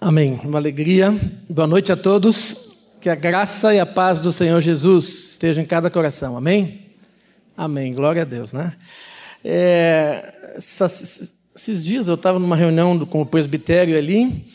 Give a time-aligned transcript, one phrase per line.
[0.00, 0.38] Amém.
[0.44, 1.12] Uma alegria.
[1.50, 2.94] Boa noite a todos.
[3.00, 6.36] Que a graça e a paz do Senhor Jesus estejam em cada coração.
[6.36, 6.92] Amém?
[7.56, 7.92] Amém.
[7.92, 8.74] Glória a Deus, né?
[9.44, 14.46] É, esses dias eu estava numa reunião com o presbitério ali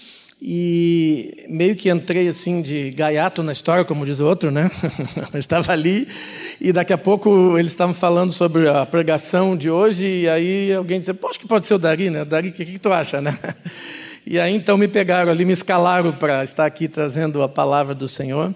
[0.42, 4.72] e meio que entrei assim de gaiato na história, como diz o outro, né?
[5.34, 6.08] eu estava ali
[6.62, 11.00] e daqui a pouco eles estavam falando sobre a pregação de hoje e aí alguém
[11.00, 12.24] disse, poxa, que pode ser o Dari, né?
[12.24, 13.38] Dari, o que, que tu acha, né?
[14.26, 18.08] E aí então me pegaram ali, me escalaram para estar aqui trazendo a palavra do
[18.08, 18.56] Senhor.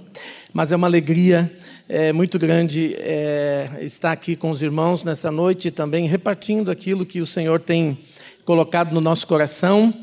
[0.53, 1.53] Mas é uma alegria
[1.89, 7.19] é, muito grande é, estar aqui com os irmãos nessa noite também repartindo aquilo que
[7.19, 7.97] o Senhor tem
[8.45, 9.93] colocado no nosso coração.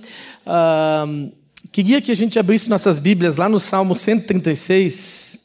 [0.44, 1.06] Ah,
[1.72, 5.40] queria que a gente abrisse nossas Bíblias lá no Salmo 136.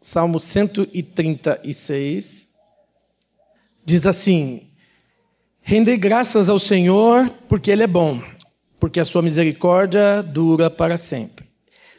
[0.00, 2.48] Salmo 136.
[3.84, 4.62] Diz assim:
[5.60, 8.18] Rendei graças ao Senhor, porque Ele é bom
[8.80, 11.44] porque a sua misericórdia dura para sempre.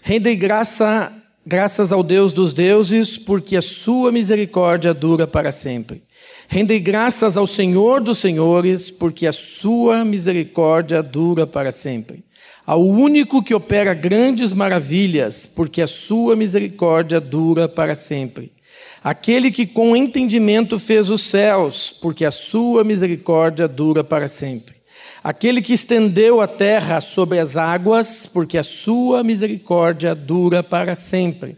[0.01, 1.13] Rendei graça,
[1.45, 6.01] graças ao Deus dos deuses, porque a sua misericórdia dura para sempre.
[6.47, 12.25] Rendei graças ao Senhor dos senhores, porque a sua misericórdia dura para sempre.
[12.65, 18.51] Ao único que opera grandes maravilhas, porque a sua misericórdia dura para sempre.
[19.03, 24.80] Aquele que com entendimento fez os céus, porque a sua misericórdia dura para sempre
[25.23, 31.55] Aquele que estendeu a terra sobre as águas, porque a sua misericórdia dura para sempre.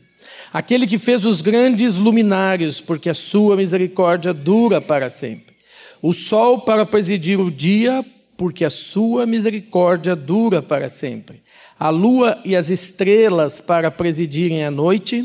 [0.51, 5.55] Aquele que fez os grandes luminares, porque a sua misericórdia dura para sempre.
[6.01, 11.41] O sol para presidir o dia, porque a sua misericórdia dura para sempre.
[11.79, 15.23] A lua e as estrelas para presidirem a noite,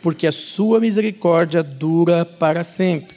[0.00, 3.16] porque a sua misericórdia dura para sempre.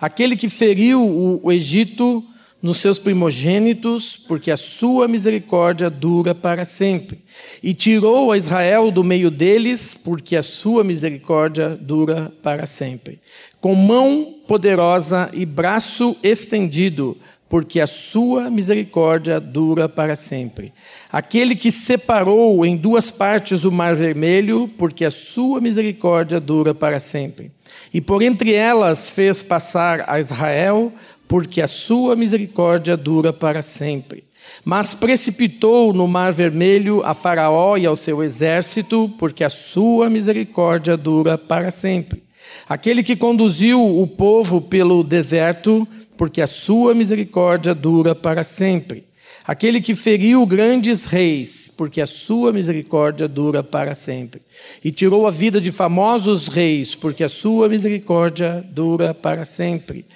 [0.00, 2.24] Aquele que feriu o Egito,
[2.64, 7.18] nos seus primogênitos, porque a sua misericórdia dura para sempre.
[7.62, 13.20] E tirou a Israel do meio deles, porque a sua misericórdia dura para sempre.
[13.60, 17.18] Com mão poderosa e braço estendido,
[17.50, 20.72] porque a sua misericórdia dura para sempre.
[21.12, 26.98] Aquele que separou em duas partes o mar vermelho, porque a sua misericórdia dura para
[26.98, 27.52] sempre.
[27.92, 30.92] E por entre elas fez passar a Israel
[31.28, 34.24] porque a sua misericórdia dura para sempre.
[34.64, 40.96] Mas precipitou no mar vermelho a Faraó e ao seu exército, porque a sua misericórdia
[40.96, 42.22] dura para sempre.
[42.68, 45.86] Aquele que conduziu o povo pelo deserto,
[46.16, 49.04] porque a sua misericórdia dura para sempre.
[49.46, 54.40] Aquele que feriu grandes reis, porque a sua misericórdia dura para sempre.
[54.82, 60.06] E tirou a vida de famosos reis, porque a sua misericórdia dura para sempre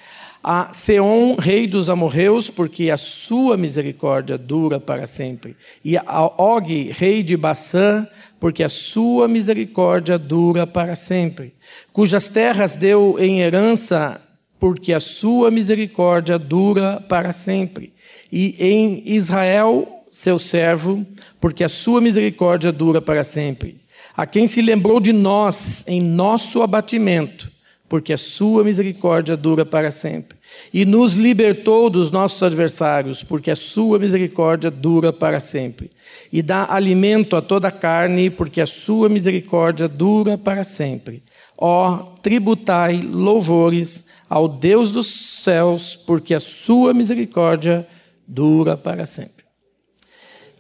[0.51, 5.55] a Seom, rei dos amorreus, porque a sua misericórdia dura para sempre,
[5.85, 8.09] e a Og, rei de Bassã,
[8.41, 11.53] porque a sua misericórdia dura para sempre,
[11.93, 14.23] cujas terras deu em herança,
[14.59, 17.93] porque a sua misericórdia dura para sempre,
[18.33, 21.05] e em Israel, seu servo,
[21.39, 23.83] porque a sua misericórdia dura para sempre,
[24.17, 27.53] a quem se lembrou de nós em nosso abatimento,
[27.87, 30.38] porque a sua misericórdia dura para sempre.
[30.73, 35.91] E nos libertou dos nossos adversários, porque a sua misericórdia dura para sempre.
[36.33, 41.23] E dá alimento a toda a carne, porque a sua misericórdia dura para sempre.
[41.57, 47.87] Ó, tributai louvores ao Deus dos céus, porque a sua misericórdia
[48.27, 49.45] dura para sempre.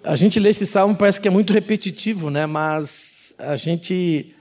[0.02, 2.46] A gente lê esse salmo, parece que é muito repetitivo, né?
[2.46, 4.34] mas a gente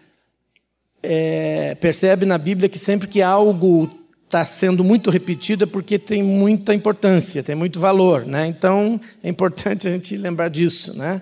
[1.03, 3.90] é, percebe na Bíblia que sempre que algo
[4.27, 8.25] está sendo muito repetido é porque tem muita importância, tem muito valor.
[8.25, 8.45] Né?
[8.45, 10.95] Então, é importante a gente lembrar disso.
[10.97, 11.21] Né?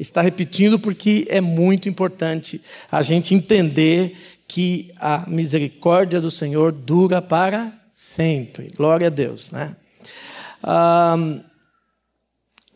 [0.00, 4.16] Está repetindo porque é muito importante a gente entender
[4.48, 8.72] que a misericórdia do Senhor dura para sempre.
[8.74, 9.50] Glória a Deus.
[9.50, 9.76] Né?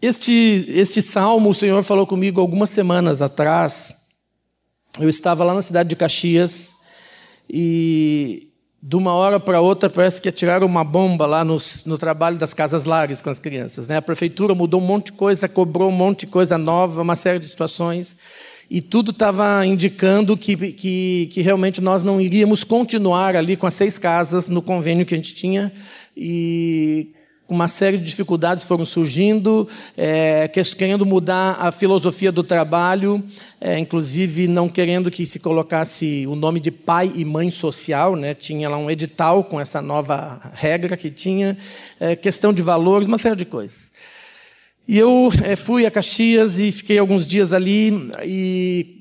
[0.00, 3.94] este, este salmo, o Senhor falou comigo algumas semanas atrás
[4.98, 6.72] eu estava lá na cidade de Caxias
[7.48, 8.49] e
[8.82, 12.54] de uma hora para outra parece que atiraram uma bomba lá no, no trabalho das
[12.54, 13.88] casas lares com as crianças.
[13.88, 13.96] Né?
[13.96, 17.38] A prefeitura mudou um monte de coisa, cobrou um monte de coisa nova, uma série
[17.38, 18.16] de situações.
[18.70, 23.74] E tudo estava indicando que, que, que realmente nós não iríamos continuar ali com as
[23.74, 25.72] seis casas no convênio que a gente tinha.
[26.16, 27.12] E
[27.54, 33.22] uma série de dificuldades foram surgindo, é, querendo mudar a filosofia do trabalho,
[33.60, 38.34] é, inclusive não querendo que se colocasse o nome de pai e mãe social, né?
[38.34, 41.56] tinha lá um edital com essa nova regra que tinha,
[41.98, 43.90] é, questão de valores, uma série de coisas.
[44.86, 49.00] E eu é, fui a Caxias e fiquei alguns dias ali e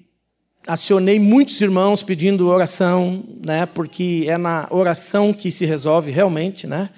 [0.68, 3.66] acionei muitos irmãos pedindo oração, né?
[3.66, 6.90] Porque é na oração que se resolve realmente, né?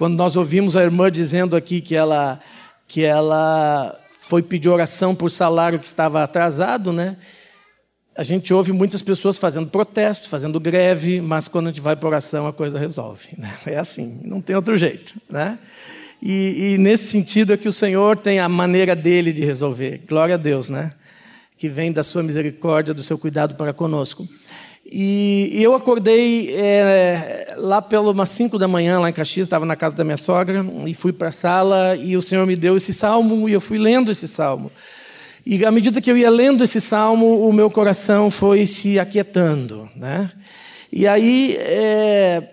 [0.00, 2.40] Quando nós ouvimos a irmã dizendo aqui que ela
[2.88, 7.18] que ela foi pedir oração por salário que estava atrasado, né?
[8.16, 12.08] A gente ouve muitas pessoas fazendo protesto, fazendo greve, mas quando a gente vai para
[12.08, 13.28] oração a coisa resolve.
[13.36, 13.54] Né?
[13.66, 15.20] É assim, não tem outro jeito.
[15.28, 15.58] Né?
[16.22, 20.00] E, e, nesse sentido é que o Senhor tem a maneira dele de resolver.
[20.08, 20.92] Glória a Deus, né?
[21.58, 24.26] Que vem da sua misericórdia, do seu cuidado para conosco.
[24.84, 29.76] E, e eu acordei é, lá pelas 5 da manhã, lá em Caxias, estava na
[29.76, 32.92] casa da minha sogra, e fui para a sala, e o Senhor me deu esse
[32.92, 34.70] salmo, e eu fui lendo esse salmo.
[35.46, 39.88] E à medida que eu ia lendo esse salmo, o meu coração foi se aquietando,
[39.96, 40.30] né?
[40.92, 42.48] E aí, é,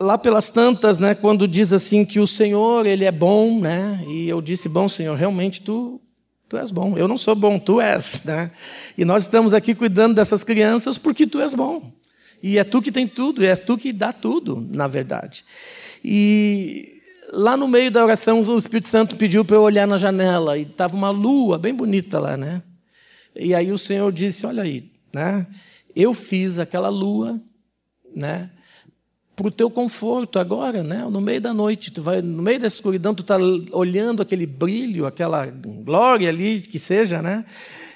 [0.00, 4.02] lá pelas tantas, né, quando diz assim que o Senhor, ele é bom, né?
[4.08, 6.00] E eu disse, bom Senhor, realmente tu
[6.48, 6.96] tu és bom.
[6.96, 8.50] Eu não sou bom, tu és, né?
[8.96, 11.92] E nós estamos aqui cuidando dessas crianças porque tu és bom.
[12.42, 15.44] E é tu que tem tudo, e é tu que dá tudo, na verdade.
[16.04, 17.00] E
[17.32, 20.62] lá no meio da oração, o Espírito Santo pediu para eu olhar na janela e
[20.62, 22.62] estava uma lua bem bonita lá, né?
[23.34, 25.46] E aí o Senhor disse: Olha aí, né?
[25.94, 27.40] Eu fiz aquela lua,
[28.14, 28.50] né?
[29.36, 31.06] Para o teu conforto agora, né?
[31.10, 33.36] no meio da noite, tu vai no meio da escuridão, tu está
[33.70, 37.44] olhando aquele brilho, aquela glória ali, que seja, né?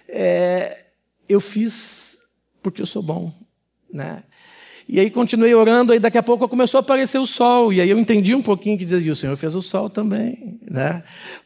[0.06, 0.84] É,
[1.26, 2.19] eu fiz
[2.62, 3.32] porque eu sou bom,
[3.90, 4.22] né?
[4.87, 7.88] E aí continuei orando, aí daqui a pouco começou a aparecer o sol, e aí
[7.88, 11.02] eu entendi um pouquinho que dizia, o Senhor fez o sol também, né?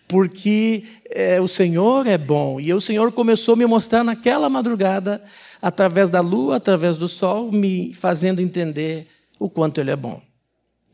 [0.09, 5.23] Porque é, o Senhor é bom, e o Senhor começou a me mostrar naquela madrugada,
[5.61, 9.07] através da lua, através do sol, me fazendo entender
[9.39, 10.21] o quanto Ele é bom,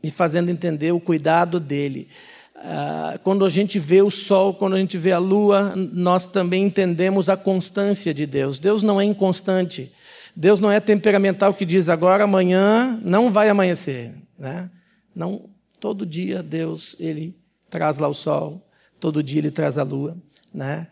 [0.03, 2.07] me fazendo entender o cuidado dele.
[2.55, 6.65] Ah, quando a gente vê o sol, quando a gente vê a lua, nós também
[6.65, 8.59] entendemos a constância de Deus.
[8.59, 9.91] Deus não é inconstante.
[10.35, 14.13] Deus não é temperamental que diz agora, amanhã não vai amanhecer.
[14.37, 14.69] Né?
[15.13, 15.49] Não,
[15.79, 17.35] todo dia Deus ele
[17.69, 18.65] traz lá o sol,
[18.99, 20.15] todo dia ele traz a lua,
[20.53, 20.87] né?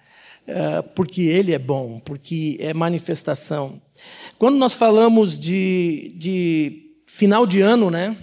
[0.49, 3.81] Ah, porque Ele é bom, porque é manifestação.
[4.37, 6.88] Quando nós falamos de, de
[7.19, 8.15] final de ano, né?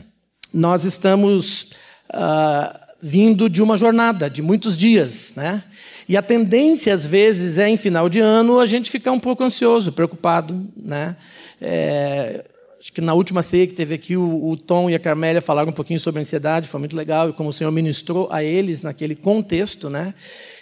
[0.51, 1.73] Nós estamos
[2.15, 5.63] uh, vindo de uma jornada de muitos dias, né?
[6.09, 9.45] E a tendência, às vezes, é em final de ano a gente ficar um pouco
[9.45, 11.15] ansioso, preocupado, né?
[11.61, 12.43] É,
[12.81, 15.69] acho que na última ceia que teve aqui, o, o, Tom e a Carmélia falaram
[15.69, 19.15] um pouquinho sobre ansiedade, foi muito legal, e como o Senhor ministrou a eles naquele
[19.15, 20.15] contexto, né?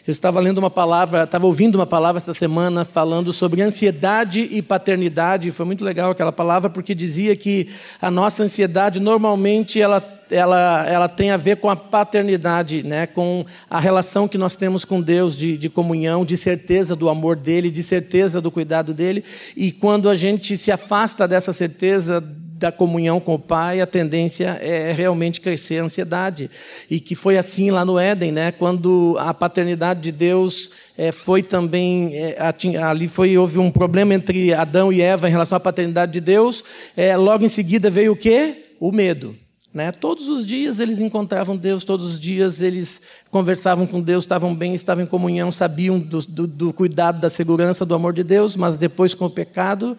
[0.07, 4.61] Eu estava lendo uma palavra, estava ouvindo uma palavra essa semana falando sobre ansiedade e
[4.61, 5.51] paternidade.
[5.51, 7.71] Foi muito legal aquela palavra porque dizia que
[8.03, 13.07] a nossa ansiedade normalmente ela ela, ela tem a ver com a paternidade, né?
[13.07, 17.37] com a relação que nós temos com Deus, de, de comunhão, de certeza do amor
[17.37, 19.23] dele, de certeza do cuidado dele.
[19.55, 22.25] E quando a gente se afasta dessa certeza
[22.57, 26.51] da comunhão com o Pai, a tendência é realmente crescer a ansiedade.
[26.89, 28.53] E que foi assim lá no Éden, né?
[28.53, 32.15] quando a paternidade de Deus é, foi também.
[32.15, 32.37] É,
[32.83, 36.63] ali foi, houve um problema entre Adão e Eva em relação à paternidade de Deus.
[36.97, 38.65] É, logo em seguida veio o quê?
[38.79, 39.37] O medo.
[39.73, 39.91] Né?
[39.91, 44.73] Todos os dias eles encontravam Deus, todos os dias eles conversavam com Deus, estavam bem,
[44.73, 48.79] estavam em comunhão, sabiam do, do, do cuidado, da segurança, do amor de Deus, mas
[48.79, 49.99] depois com o pecado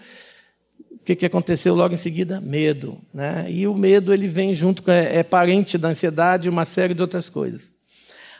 [1.05, 2.41] o que, que aconteceu logo em seguida?
[2.41, 2.97] Medo.
[3.13, 3.45] Né?
[3.47, 6.95] E o medo ele vem junto, com, é, é parente da ansiedade e uma série
[6.95, 7.69] de outras coisas.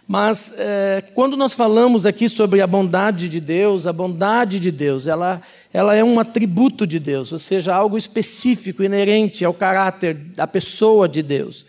[0.07, 5.05] Mas é, quando nós falamos aqui sobre a bondade de Deus, a bondade de Deus,
[5.05, 10.47] ela, ela é um atributo de Deus, ou seja, algo específico, inerente ao caráter da
[10.47, 11.67] pessoa de Deus.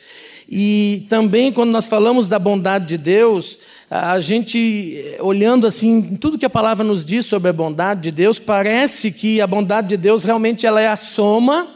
[0.48, 3.58] E também quando nós falamos da bondade de Deus,
[3.90, 8.38] a gente, olhando assim, tudo que a palavra nos diz sobre a bondade de Deus,
[8.38, 11.68] parece que a bondade de Deus realmente ela é a soma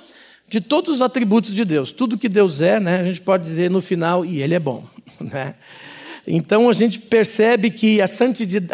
[0.49, 1.93] de todos os atributos de Deus.
[1.93, 4.85] Tudo que Deus é, né, a gente pode dizer no final, e Ele é bom.
[5.21, 5.55] Né?
[6.27, 8.07] Então a gente percebe que a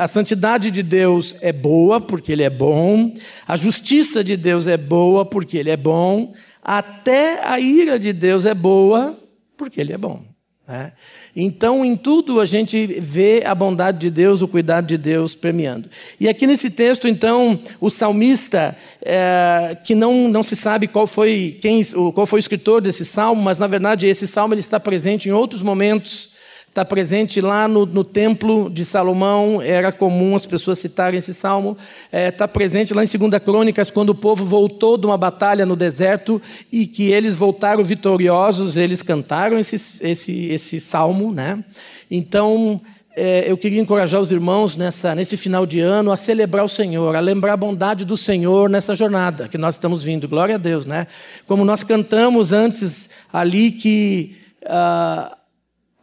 [0.06, 3.12] santidade de Deus é boa, porque Ele é bom,
[3.48, 8.46] a justiça de Deus é boa, porque Ele é bom, até a ira de Deus
[8.46, 9.18] é boa,
[9.56, 10.22] porque Ele é bom.
[10.66, 10.92] Né?
[11.34, 15.88] Então, em tudo a gente vê a bondade de Deus, o cuidado de Deus premiando.
[16.18, 21.56] E aqui nesse texto, então, o salmista, é, que não, não se sabe qual foi,
[21.60, 25.28] quem, qual foi o escritor desse salmo, mas na verdade esse salmo ele está presente
[25.28, 26.35] em outros momentos
[26.76, 31.74] está presente lá no, no, templo de Salomão, era comum as pessoas citarem esse salmo.
[32.04, 35.64] Está é, tá presente lá em 2 Crônicas, quando o povo voltou de uma batalha
[35.64, 36.40] no deserto
[36.70, 41.32] e que eles voltaram vitoriosos, eles cantaram esse, esse, esse salmo.
[41.32, 41.64] Né?
[42.10, 42.78] Então,
[43.16, 47.16] é, eu queria encorajar os irmãos nessa, nesse final de ano a celebrar o Senhor,
[47.16, 50.28] a lembrar a bondade do Senhor nessa jornada que nós estamos vindo.
[50.28, 51.06] Glória a Deus, né?
[51.46, 55.34] Como nós cantamos antes ali que uh,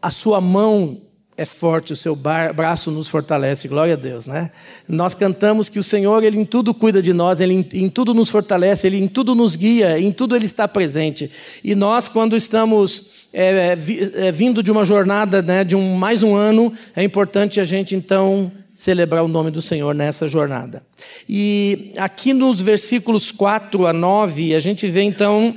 [0.04, 1.02] a sua mão
[1.38, 4.52] é forte, o seu braço nos fortalece, glória a Deus, né?
[4.88, 8.30] Nós cantamos que o Senhor, Ele em tudo cuida de nós, Ele em, tudo nos
[8.30, 11.32] fortalece, Ele em tudo nos guia, em tudo Ele está presente.
[11.64, 13.78] E nós, quando estamos é,
[14.16, 17.96] é, vindo de uma jornada, né, de um, mais um ano, é importante a gente
[17.96, 20.84] então celebrar o nome do Senhor nessa jornada.
[21.28, 25.56] E aqui nos versículos 4 a 9, a gente vê então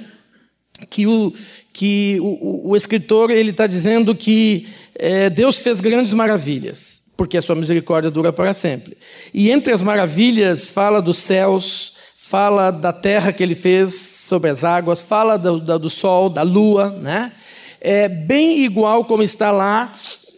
[0.88, 1.32] que o,
[1.76, 7.42] que o, o escritor ele está dizendo que é, Deus fez grandes maravilhas, porque a
[7.42, 8.96] sua misericórdia dura para sempre.
[9.34, 14.64] E entre as maravilhas fala dos céus, fala da terra que ele fez sobre as
[14.64, 17.30] águas, fala do, do, sol, da lua, né?
[17.78, 19.94] é bem igual como está lá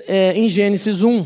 [0.09, 1.25] é, em Gênesis 1.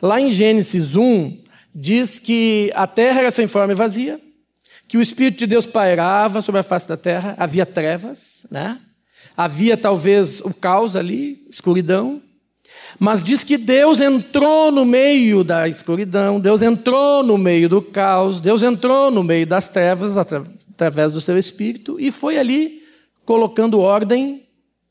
[0.00, 1.42] Lá em Gênesis 1,
[1.74, 4.20] diz que a terra era sem forma e vazia,
[4.86, 8.78] que o Espírito de Deus pairava sobre a face da terra, havia trevas, né?
[9.36, 12.20] Havia talvez o caos ali, escuridão,
[12.98, 18.40] mas diz que Deus entrou no meio da escuridão, Deus entrou no meio do caos,
[18.40, 22.82] Deus entrou no meio das trevas através do seu Espírito e foi ali
[23.24, 24.42] colocando ordem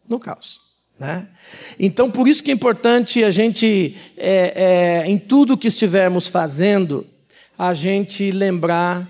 [0.07, 0.61] no caos.
[0.99, 1.27] Né?
[1.79, 7.05] Então, por isso que é importante a gente, é, é, em tudo que estivermos fazendo,
[7.57, 9.07] a gente lembrar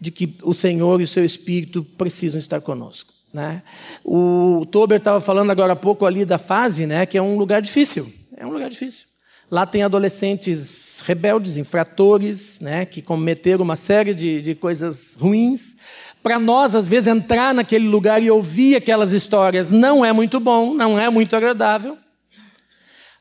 [0.00, 3.12] de que o Senhor e o seu Espírito precisam estar conosco.
[3.32, 3.62] Né?
[4.04, 7.62] O Tober estava falando agora há pouco ali da fase, né, que é um lugar
[7.62, 8.12] difícil.
[8.36, 9.06] É um lugar difícil.
[9.50, 15.74] Lá tem adolescentes rebeldes, infratores, né, que cometeram uma série de, de coisas ruins.
[16.22, 20.74] Para nós, às vezes, entrar naquele lugar e ouvir aquelas histórias não é muito bom,
[20.74, 21.96] não é muito agradável.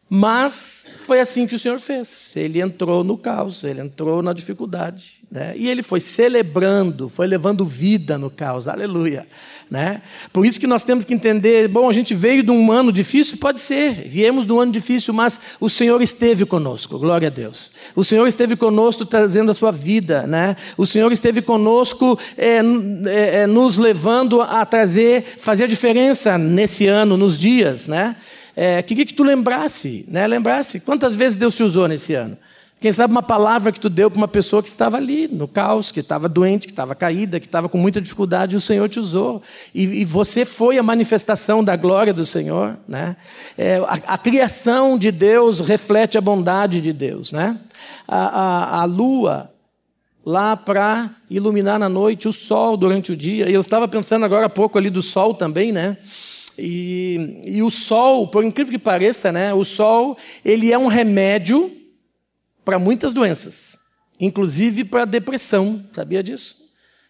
[0.10, 2.32] Mas foi assim que o Senhor fez.
[2.36, 5.20] Ele entrou no caos, ele entrou na dificuldade.
[5.30, 5.54] Né?
[5.56, 8.68] E ele foi celebrando, foi levando vida no caos.
[8.68, 9.28] Aleluia.
[9.70, 10.02] Né?
[10.34, 13.38] Por isso que nós temos que entender: bom, a gente veio de um ano difícil,
[13.38, 17.72] pode ser, viemos de um ano difícil, mas o Senhor esteve conosco, glória a Deus.
[17.96, 20.58] O Senhor esteve conosco trazendo a sua vida, né?
[20.76, 26.88] o Senhor esteve conosco é, é, é, nos levando a trazer, fazer a diferença nesse
[26.88, 27.88] ano, nos dias.
[27.88, 28.16] Né?
[28.62, 30.28] É, queria que tu lembrasse, né?
[30.28, 32.38] lembrasse quantas vezes Deus te usou nesse ano.
[32.82, 35.94] Quem sabe uma palavra que tu deu para uma pessoa que estava ali, no caos,
[35.94, 39.42] que estava doente, que estava caída, que estava com muita dificuldade, o Senhor te usou.
[39.74, 42.78] E, e você foi a manifestação da glória do Senhor.
[42.86, 43.16] Né?
[43.58, 47.32] É, a, a, criação de Deus reflete a bondade de Deus.
[47.32, 47.58] Né?
[48.06, 49.50] A, a, a lua,
[50.26, 53.50] lá para iluminar na noite, o sol durante o dia.
[53.50, 55.98] E eu estava pensando agora há pouco ali do sol também, né?
[56.60, 59.54] E, e o sol, por incrível que pareça, né?
[59.54, 61.72] O sol, ele é um remédio
[62.64, 63.80] para muitas doenças,
[64.20, 65.84] inclusive para depressão.
[65.94, 66.70] Sabia disso?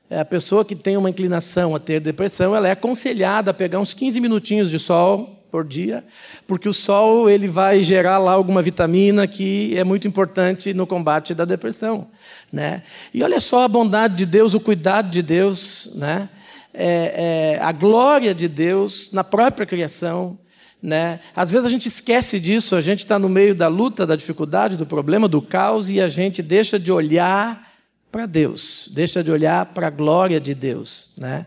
[0.10, 3.80] É, a pessoa que tem uma inclinação a ter depressão, ela é aconselhada a pegar
[3.80, 6.04] uns 15 minutinhos de sol por dia,
[6.48, 11.34] porque o sol ele vai gerar lá alguma vitamina que é muito importante no combate
[11.34, 12.08] da depressão,
[12.52, 12.84] né?
[13.14, 16.30] E olha só a bondade de Deus, o cuidado de Deus, né?
[16.74, 20.38] É, é, a glória de Deus na própria criação.
[20.82, 21.20] Né?
[21.36, 24.78] Às vezes a gente esquece disso, a gente está no meio da luta, da dificuldade,
[24.78, 27.70] do problema, do caos, e a gente deixa de olhar
[28.12, 31.14] para Deus, deixa de olhar para a glória de Deus.
[31.18, 31.46] Né?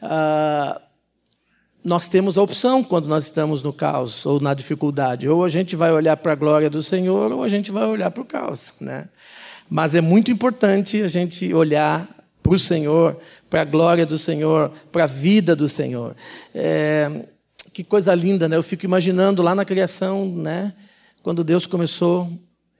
[0.00, 0.80] Ah,
[1.84, 5.28] nós temos a opção quando nós estamos no caos ou na dificuldade.
[5.28, 8.10] Ou a gente vai olhar para a glória do Senhor, ou a gente vai olhar
[8.10, 8.72] para o caos.
[8.80, 9.08] Né?
[9.70, 12.06] Mas é muito importante a gente olhar
[12.42, 16.14] para o Senhor, para a glória do Senhor, para a vida do Senhor.
[16.54, 17.24] É,
[17.72, 18.56] que coisa linda, né?
[18.56, 20.74] Eu fico imaginando lá na criação, né?
[21.22, 22.30] Quando Deus começou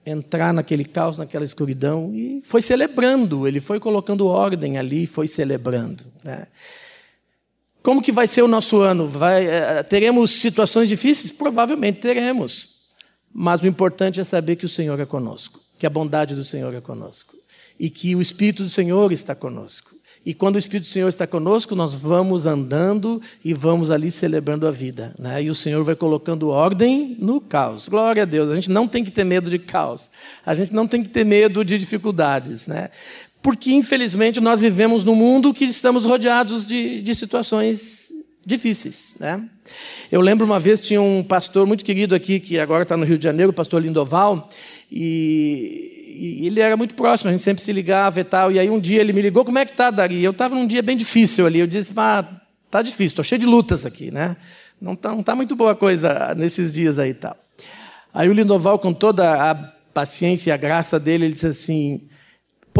[0.05, 5.27] a entrar naquele caos, naquela escuridão, e foi celebrando, ele foi colocando ordem ali, foi
[5.27, 6.05] celebrando.
[6.23, 6.47] Né?
[7.81, 9.07] Como que vai ser o nosso ano?
[9.07, 11.31] Vai, é, teremos situações difíceis?
[11.31, 12.79] Provavelmente teremos.
[13.31, 16.73] Mas o importante é saber que o Senhor é conosco, que a bondade do Senhor
[16.73, 17.35] é conosco
[17.79, 19.98] e que o Espírito do Senhor está conosco.
[20.29, 24.67] E quando o Espírito do Senhor está conosco, nós vamos andando e vamos ali celebrando
[24.67, 25.11] a vida.
[25.17, 25.41] Né?
[25.41, 27.89] E o Senhor vai colocando ordem no caos.
[27.89, 28.51] Glória a Deus.
[28.51, 30.11] A gente não tem que ter medo de caos.
[30.45, 32.67] A gente não tem que ter medo de dificuldades.
[32.67, 32.91] Né?
[33.41, 38.11] Porque, infelizmente, nós vivemos num mundo que estamos rodeados de, de situações
[38.45, 39.15] difíceis.
[39.19, 39.43] Né?
[40.11, 43.17] Eu lembro uma vez, tinha um pastor muito querido aqui, que agora está no Rio
[43.17, 44.47] de Janeiro, o pastor Lindoval,
[44.91, 48.51] e e ele era muito próximo, a gente sempre se ligava e tal.
[48.51, 50.21] E aí um dia ele me ligou, como é que tá, Dari?
[50.23, 51.59] Eu estava num dia bem difícil ali.
[51.59, 52.25] Eu disse, ah,
[52.69, 54.35] tá difícil, estou cheio de lutas aqui, né?
[54.81, 57.37] Não tá, não tá muito boa coisa nesses dias aí e tal.
[58.13, 59.55] Aí o Lindoval, com toda a
[59.93, 62.01] paciência e a graça dele, ele disse assim: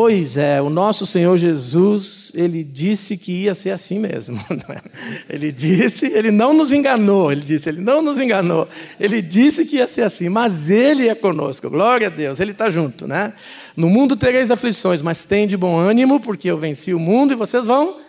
[0.01, 4.39] Pois é, o nosso Senhor Jesus, ele disse que ia ser assim mesmo.
[5.29, 8.65] ele disse, ele não nos enganou, ele disse, ele não nos enganou.
[8.97, 11.69] Ele disse que ia ser assim, mas ele é conosco.
[11.69, 13.33] Glória a Deus, ele está junto, né?
[13.75, 17.35] No mundo tereis aflições, mas tem de bom ânimo, porque eu venci o mundo e
[17.35, 17.99] vocês vão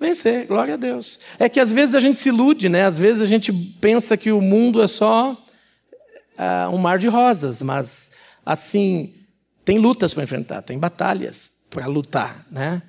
[0.00, 0.46] vencer.
[0.46, 1.20] Glória a Deus.
[1.38, 2.86] É que às vezes a gente se ilude, né?
[2.86, 7.60] Às vezes a gente pensa que o mundo é só uh, um mar de rosas,
[7.60, 8.10] mas
[8.46, 9.12] assim
[9.64, 12.82] tem lutas para enfrentar, tem batalhas para lutar, né?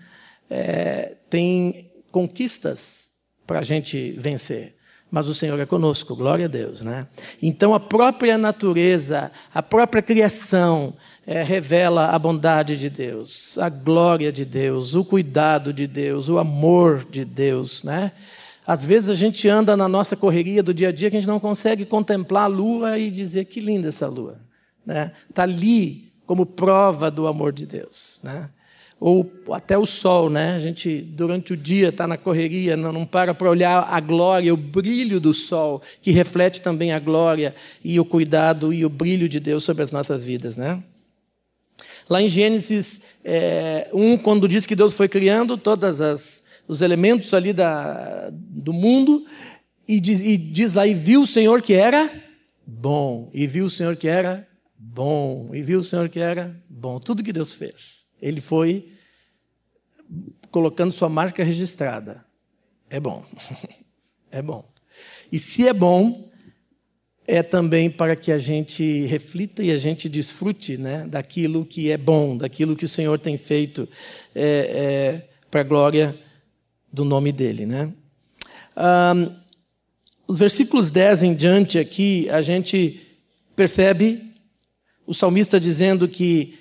[0.49, 3.11] É, tem conquistas
[3.47, 4.75] para a gente vencer.
[5.09, 7.07] Mas o Senhor é conosco, glória a Deus, né?
[7.41, 10.93] Então a própria natureza, a própria criação
[11.25, 16.37] é, revela a bondade de Deus, a glória de Deus, o cuidado de Deus, o
[16.37, 18.11] amor de Deus, né?
[18.67, 21.29] Às vezes a gente anda na nossa correria do dia a dia que a gente
[21.29, 24.39] não consegue contemplar a lua e dizer que linda essa lua,
[24.85, 25.13] né?
[25.33, 28.19] Tá ali como prova do amor de Deus.
[28.23, 28.49] Né?
[28.99, 30.55] Ou até o sol, né?
[30.55, 34.53] A gente, durante o dia, está na correria, não, não para para olhar a glória,
[34.53, 37.53] o brilho do sol, que reflete também a glória
[37.83, 40.81] e o cuidado e o brilho de Deus sobre as nossas vidas, né?
[42.09, 47.51] Lá em Gênesis é, 1, quando diz que Deus foi criando todos os elementos ali
[47.51, 49.25] da, do mundo,
[49.87, 52.09] e diz, e diz lá, e viu o Senhor que era
[52.65, 54.47] bom, e viu o Senhor que era
[54.85, 55.49] bom.
[55.53, 56.99] E viu o Senhor que era bom.
[56.99, 58.05] Tudo que Deus fez.
[58.21, 58.91] Ele foi
[60.51, 62.23] colocando sua marca registrada.
[62.89, 63.25] É bom.
[64.31, 64.69] é bom.
[65.31, 66.29] E se é bom,
[67.27, 71.97] é também para que a gente reflita e a gente desfrute né, daquilo que é
[71.97, 73.89] bom, daquilo que o Senhor tem feito
[74.33, 76.15] é, é, para a glória
[76.93, 77.65] do nome dele.
[77.65, 77.91] Né?
[78.77, 79.35] Um,
[80.27, 83.01] os versículos 10 em diante aqui, a gente
[83.55, 84.34] percebe
[85.05, 86.57] o salmista dizendo que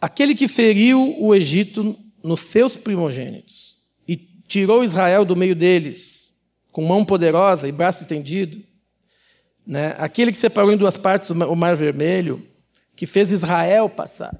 [0.00, 6.32] aquele que feriu o Egito nos seus primogênitos e tirou Israel do meio deles
[6.72, 8.62] com mão poderosa e braço estendido,
[9.66, 9.94] né?
[9.98, 12.44] aquele que separou em duas partes o Mar Vermelho,
[12.96, 14.36] que fez Israel passar.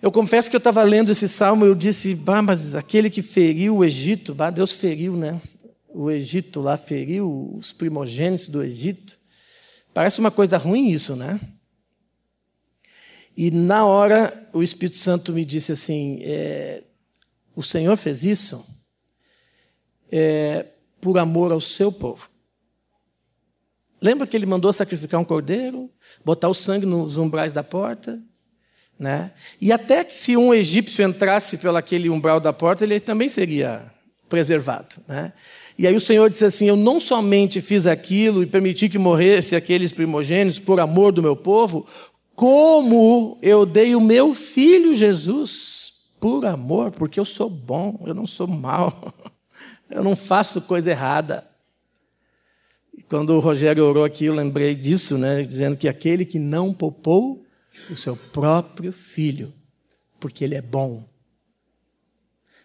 [0.00, 3.22] Eu confesso que eu estava lendo esse salmo e eu disse, bah, mas aquele que
[3.22, 5.40] feriu o Egito, bah, Deus feriu, né?
[5.88, 9.18] O Egito lá feriu os primogênitos do Egito.
[9.94, 11.40] Parece uma coisa ruim isso, né?
[13.36, 16.82] E na hora o Espírito Santo me disse assim: é,
[17.54, 18.64] o Senhor fez isso
[20.10, 20.66] é,
[21.00, 22.30] por amor ao seu povo.
[24.00, 25.90] Lembra que ele mandou sacrificar um cordeiro,
[26.24, 28.22] botar o sangue nos umbrais da porta?
[28.98, 29.32] Né?
[29.60, 33.90] E até que se um egípcio entrasse pelo aquele umbral da porta, ele também seria
[34.28, 34.96] preservado.
[35.06, 35.32] Né?
[35.78, 39.54] E aí o Senhor disse assim: Eu não somente fiz aquilo e permiti que morresse
[39.54, 41.86] aqueles primogênitos por amor do meu povo,
[42.36, 48.26] como eu dei o meu filho Jesus por amor, porque eu sou bom, eu não
[48.26, 49.14] sou mal,
[49.88, 51.46] eu não faço coisa errada.
[52.96, 56.74] E quando o Rogério orou aqui, eu lembrei disso, né, dizendo que aquele que não
[56.74, 57.42] poupou
[57.90, 59.52] o seu próprio filho,
[60.20, 61.08] porque ele é bom.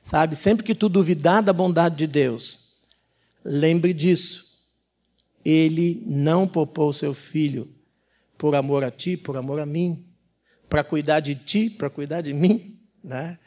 [0.04, 2.82] Sabe, sempre que tu duvidar da bondade de Deus,
[3.44, 4.52] lembre disso.
[5.46, 7.70] Ele não poupou o seu filho
[8.42, 10.04] por amor a ti, por amor a mim,
[10.68, 13.38] para cuidar de ti, para cuidar de mim, né?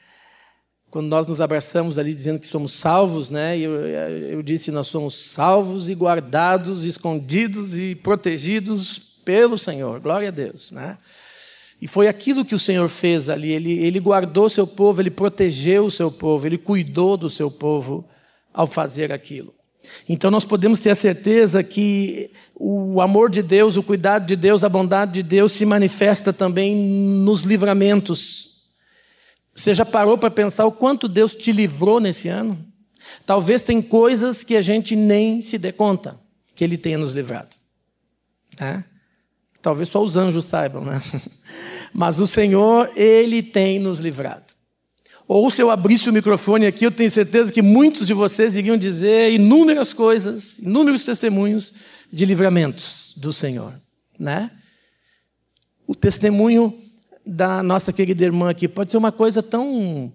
[0.89, 3.59] Quando nós nos abraçamos ali dizendo que somos salvos, né?
[3.59, 9.99] Eu, eu disse nós somos salvos e guardados, escondidos e protegidos pelo Senhor.
[9.99, 10.97] Glória a Deus, né?
[11.83, 13.51] E foi aquilo que o Senhor fez ali.
[13.51, 18.09] Ele, ele guardou seu povo, ele protegeu o seu povo, ele cuidou do seu povo
[18.53, 19.53] ao fazer aquilo.
[20.09, 24.64] Então nós podemos ter a certeza que o amor de Deus, o cuidado de Deus,
[24.64, 28.62] a bondade de Deus se manifesta também nos livramentos.
[29.55, 32.59] Você já parou para pensar o quanto Deus te livrou nesse ano?
[33.25, 36.18] Talvez tem coisas que a gente nem se dê conta
[36.55, 37.57] que Ele tenha nos livrado.
[38.57, 38.85] Tá?
[39.61, 41.01] Talvez só os anjos saibam, né?
[41.92, 44.44] Mas o Senhor, Ele tem nos livrado.
[45.27, 48.77] Ou se eu abrisse o microfone aqui, eu tenho certeza que muitos de vocês iriam
[48.77, 51.73] dizer inúmeras coisas, inúmeros testemunhos
[52.13, 53.73] de livramentos do Senhor,
[54.19, 54.51] né?
[55.87, 56.79] O testemunho
[57.25, 60.13] da nossa querida irmã aqui pode ser uma coisa tão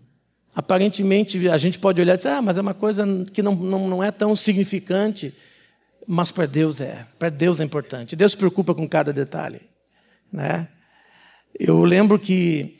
[0.55, 3.87] aparentemente a gente pode olhar e dizer, ah, mas é uma coisa que não, não,
[3.87, 5.33] não é tão significante,
[6.05, 8.15] mas para Deus é, para Deus é importante.
[8.15, 9.61] Deus se preocupa com cada detalhe,
[10.31, 10.67] né?
[11.57, 12.78] Eu lembro que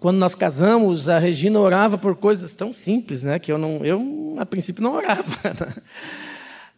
[0.00, 3.38] quando nós casamos, a Regina orava por coisas tão simples, né?
[3.38, 5.24] Que eu não, eu a princípio não orava.
[5.44, 5.74] Né?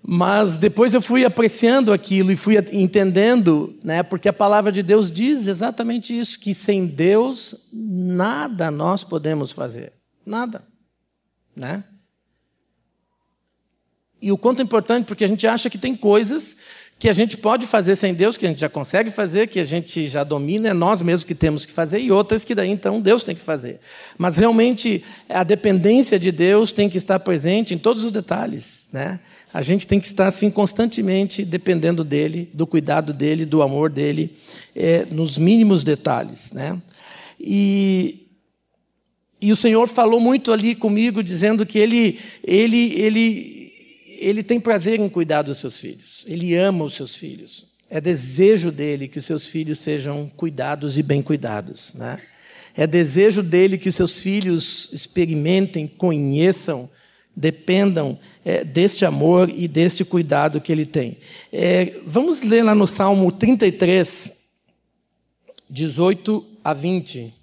[0.02, 4.02] Mas depois eu fui apreciando aquilo e fui entendendo, né?
[4.02, 9.92] Porque a palavra de Deus diz exatamente isso, que sem Deus nada nós podemos fazer.
[10.24, 10.64] Nada,
[11.54, 11.84] né?
[14.22, 16.56] E o quanto é importante, porque a gente acha que tem coisas
[17.00, 19.64] que a gente pode fazer sem Deus, que a gente já consegue fazer, que a
[19.64, 23.00] gente já domina, é nós mesmos que temos que fazer, e outras que daí então
[23.00, 23.80] Deus tem que fazer.
[24.18, 28.88] Mas realmente a dependência de Deus tem que estar presente em todos os detalhes.
[28.92, 29.18] Né?
[29.50, 34.36] A gente tem que estar assim constantemente dependendo dele, do cuidado dele, do amor dele,
[34.76, 36.52] é, nos mínimos detalhes.
[36.52, 36.78] Né?
[37.40, 38.26] E,
[39.40, 43.59] e o Senhor falou muito ali comigo, dizendo que ele, ele, ele
[44.20, 46.24] ele tem prazer em cuidar dos seus filhos.
[46.28, 47.70] Ele ama os seus filhos.
[47.88, 51.94] É desejo dele que seus filhos sejam cuidados e bem cuidados.
[51.94, 52.20] Né?
[52.76, 56.88] É desejo dele que seus filhos experimentem, conheçam,
[57.34, 61.18] dependam é, deste amor e deste cuidado que ele tem.
[61.50, 64.32] É, vamos ler lá no Salmo 33,
[65.68, 67.34] 18 a 20.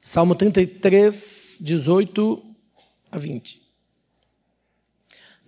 [0.00, 2.42] Salmo 33, 18
[3.12, 3.61] a 20.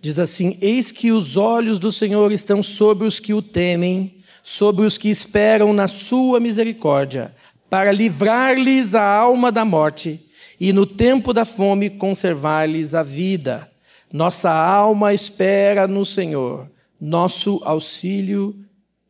[0.05, 4.85] Diz assim: Eis que os olhos do Senhor estão sobre os que o temem, sobre
[4.85, 7.33] os que esperam na sua misericórdia,
[7.67, 10.23] para livrar-lhes a alma da morte
[10.59, 13.67] e no tempo da fome conservar-lhes a vida.
[14.13, 16.69] Nossa alma espera no Senhor,
[17.01, 18.55] nosso auxílio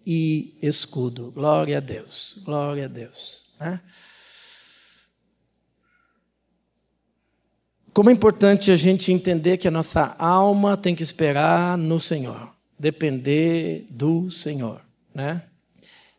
[0.08, 1.30] e escudo.
[1.36, 3.54] Glória a Deus, glória a Deus.
[3.60, 3.82] Né?
[7.96, 12.54] Como é importante a gente entender que a nossa alma tem que esperar no Senhor,
[12.78, 14.82] depender do Senhor,
[15.14, 15.44] né?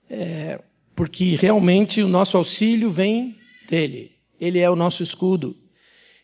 [0.08, 0.58] É,
[0.94, 3.36] porque realmente o nosso auxílio vem
[3.68, 4.12] dele.
[4.40, 5.54] Ele é o nosso escudo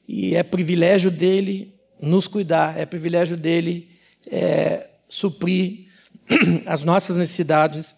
[0.08, 3.90] e é privilégio dele nos cuidar, é privilégio dele
[4.30, 5.88] é, suprir
[6.64, 7.94] as nossas necessidades,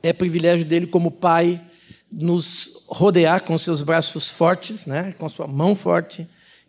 [0.00, 1.60] é privilégio dele como pai
[2.08, 6.24] nos rodear com seus braços fortes, né, com sua mão forte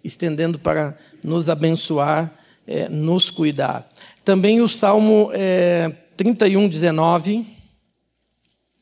[0.07, 2.33] estendendo para nos abençoar,
[2.65, 3.87] é, nos cuidar.
[4.23, 7.45] Também o Salmo é, 31, 19, um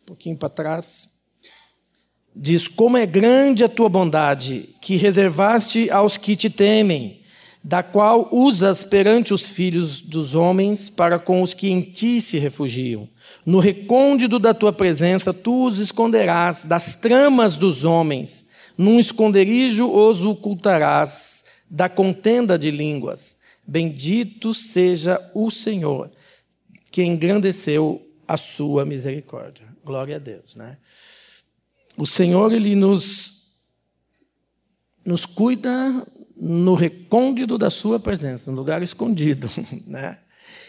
[0.05, 1.09] pouquinho para trás,
[2.35, 7.21] diz: Como é grande a tua bondade, que reservaste aos que te temem,
[7.63, 12.37] da qual usas perante os filhos dos homens para com os que em ti se
[12.37, 13.09] refugiam.
[13.43, 18.44] No recôndito da tua presença, tu os esconderás das tramas dos homens
[18.77, 23.37] num esconderijo os ocultarás da contenda de línguas.
[23.65, 26.11] Bendito seja o Senhor,
[26.91, 29.65] que engrandeceu a sua misericórdia.
[29.83, 30.77] Glória a Deus, né?
[31.97, 33.55] O Senhor, Ele nos,
[35.03, 39.49] nos cuida no recôndito da sua presença, no lugar escondido,
[39.87, 40.19] né?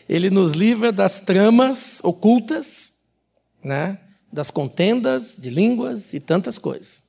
[0.08, 2.94] Ele nos livra das tramas ocultas,
[3.62, 3.98] né?
[4.32, 7.05] Das contendas de línguas e tantas coisas.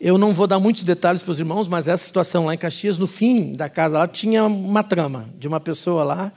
[0.00, 2.96] Eu não vou dar muitos detalhes para os irmãos, mas essa situação lá em Caxias,
[2.96, 6.32] no fim da casa lá, tinha uma trama de uma pessoa lá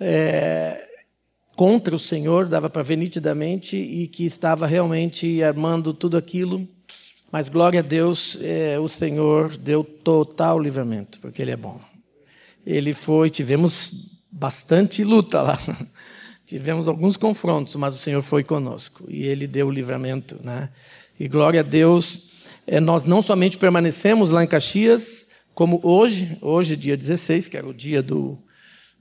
[0.00, 0.84] é,
[1.54, 6.66] contra o Senhor, dava para ver nitidamente, e que estava realmente armando tudo aquilo.
[7.30, 11.78] Mas glória a Deus, é, o Senhor deu total livramento, porque Ele é bom.
[12.66, 15.58] Ele foi, tivemos bastante luta lá.
[16.44, 20.68] Tivemos alguns confrontos, mas o Senhor foi conosco e Ele deu o livramento, né?
[21.18, 22.31] E glória a Deus
[22.80, 27.74] nós não somente permanecemos lá em Caxias, como hoje, hoje, dia 16, que era o
[27.74, 28.38] dia do,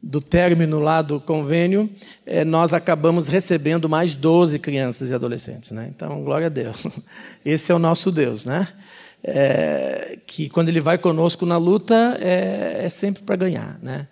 [0.02, 1.90] do término lá do convênio,
[2.26, 5.72] é, nós acabamos recebendo mais 12 crianças e adolescentes.
[5.72, 5.92] Né?
[5.96, 6.84] Então, glória a Deus.
[7.46, 8.68] Esse é o nosso Deus, né?
[9.24, 13.78] É, que quando Ele vai conosco na luta, é, é sempre para ganhar.
[13.82, 14.08] Né?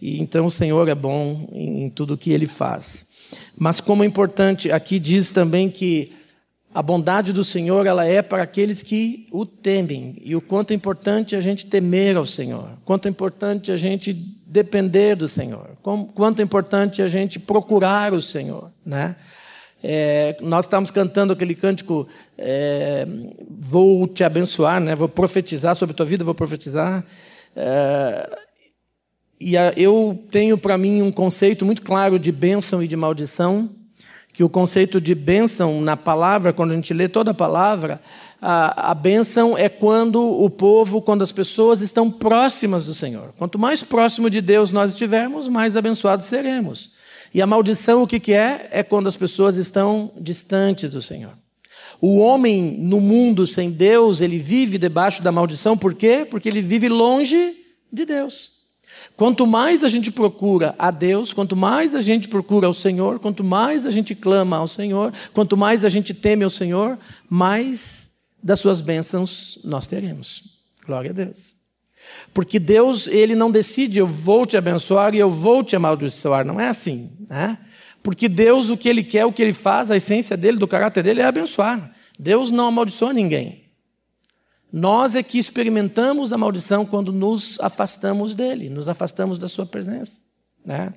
[0.00, 3.06] E, então, o Senhor é bom em, em tudo que Ele faz.
[3.56, 6.12] Mas, como é importante, aqui diz também que
[6.74, 10.16] a bondade do Senhor, ela é para aqueles que o temem.
[10.24, 12.68] E o quanto é importante a gente temer ao Senhor.
[12.84, 15.70] Quanto é importante a gente depender do Senhor.
[16.14, 19.14] Quanto é importante a gente procurar o Senhor, né?
[19.86, 22.08] É, nós estamos cantando aquele cântico,
[22.38, 23.06] é,
[23.60, 24.94] vou te abençoar, né?
[24.94, 27.04] vou profetizar sobre a tua vida, vou profetizar.
[27.54, 28.38] É,
[29.38, 33.70] e a, eu tenho para mim um conceito muito claro de bênção e de maldição
[34.34, 38.00] que o conceito de bênção na palavra, quando a gente lê toda a palavra,
[38.42, 43.32] a, a bênção é quando o povo, quando as pessoas estão próximas do Senhor.
[43.38, 46.90] Quanto mais próximo de Deus nós estivermos, mais abençoados seremos.
[47.32, 48.68] E a maldição, o que, que é?
[48.72, 51.32] É quando as pessoas estão distantes do Senhor.
[52.00, 56.26] O homem no mundo sem Deus, ele vive debaixo da maldição, por quê?
[56.28, 57.54] Porque ele vive longe
[57.92, 58.53] de Deus.
[59.16, 63.44] Quanto mais a gente procura a Deus, quanto mais a gente procura ao Senhor, quanto
[63.44, 68.10] mais a gente clama ao Senhor, quanto mais a gente teme ao Senhor, mais
[68.42, 70.60] das suas bênçãos nós teremos.
[70.86, 71.54] Glória a Deus.
[72.32, 76.44] Porque Deus, ele não decide, eu vou te abençoar e eu vou te amaldiçoar.
[76.44, 77.58] Não é assim, né?
[78.02, 81.02] Porque Deus, o que ele quer, o que ele faz, a essência dele, do caráter
[81.02, 81.94] dele é abençoar.
[82.18, 83.63] Deus não amaldiçoa ninguém.
[84.76, 90.20] Nós é que experimentamos a maldição quando nos afastamos dele, nos afastamos da sua presença.
[90.66, 90.92] Né?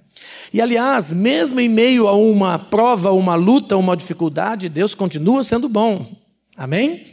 [0.51, 5.69] E aliás, mesmo em meio a uma prova, uma luta, uma dificuldade, Deus continua sendo
[5.69, 6.03] bom.
[6.55, 7.05] Amém?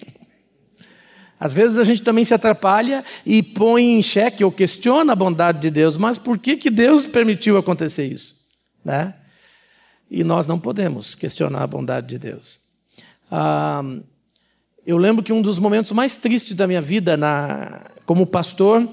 [1.39, 5.61] Às vezes a gente também se atrapalha e põe em xeque ou questiona a bondade
[5.61, 8.37] de Deus, mas por que, que Deus permitiu acontecer isso?
[8.83, 9.13] Né?
[10.11, 12.59] E nós não podemos questionar a bondade de Deus.
[13.31, 13.83] Ah,
[14.87, 18.87] eu lembro que um dos momentos mais tristes da minha vida na, como pastor,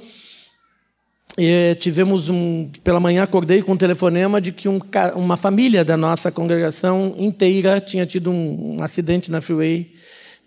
[1.38, 2.70] eh, tivemos um.
[2.84, 4.80] Pela manhã acordei com um telefonema de que um,
[5.16, 9.94] uma família da nossa congregação inteira tinha tido um, um acidente na freeway.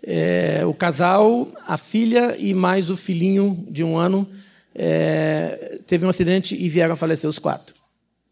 [0.03, 4.27] Eh, o casal, a filha e mais o filhinho de um ano
[4.75, 7.75] eh, teve um acidente e vieram a falecer os quatro.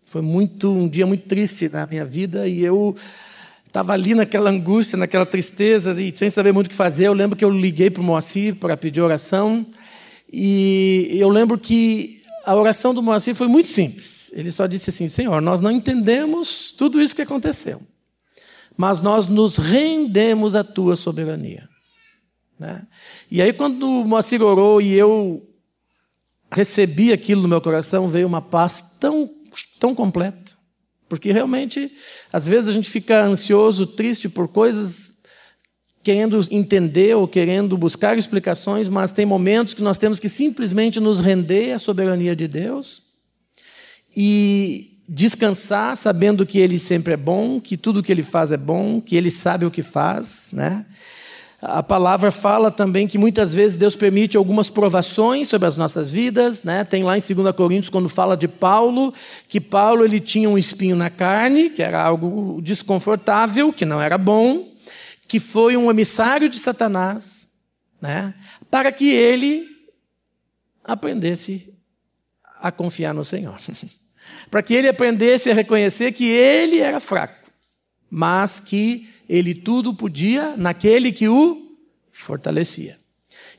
[0.05, 2.95] Foi muito um dia muito triste na minha vida e eu
[3.73, 7.07] Estava ali naquela angústia, naquela tristeza e sem saber muito o que fazer.
[7.07, 9.65] Eu lembro que eu liguei para o Moacir para pedir oração.
[10.31, 14.31] E eu lembro que a oração do Moacir foi muito simples.
[14.35, 17.81] Ele só disse assim: Senhor, nós não entendemos tudo isso que aconteceu,
[18.77, 21.67] mas nós nos rendemos à tua soberania.
[22.59, 22.83] Né?
[23.31, 25.49] E aí, quando o Moacir orou e eu
[26.51, 29.27] recebi aquilo no meu coração, veio uma paz tão,
[29.79, 30.42] tão completa.
[31.13, 31.91] Porque realmente,
[32.31, 35.13] às vezes a gente fica ansioso, triste por coisas,
[36.01, 41.19] querendo entender ou querendo buscar explicações, mas tem momentos que nós temos que simplesmente nos
[41.19, 43.03] render à soberania de Deus
[44.17, 48.99] e descansar sabendo que Ele sempre é bom, que tudo que Ele faz é bom,
[48.99, 50.83] que Ele sabe o que faz, né?
[51.65, 56.61] A palavra fala também que muitas vezes Deus permite algumas provações sobre as nossas vidas,
[56.61, 56.83] né?
[56.83, 59.13] Tem lá em 2 Coríntios quando fala de Paulo,
[59.47, 64.17] que Paulo ele tinha um espinho na carne, que era algo desconfortável, que não era
[64.17, 64.73] bom,
[65.25, 67.47] que foi um emissário de Satanás,
[68.01, 68.33] né?
[68.69, 69.65] Para que ele
[70.83, 71.73] aprendesse
[72.59, 73.57] a confiar no Senhor.
[74.51, 77.49] para que ele aprendesse a reconhecer que ele era fraco,
[78.09, 81.75] mas que ele tudo podia naquele que o
[82.11, 82.97] fortalecia.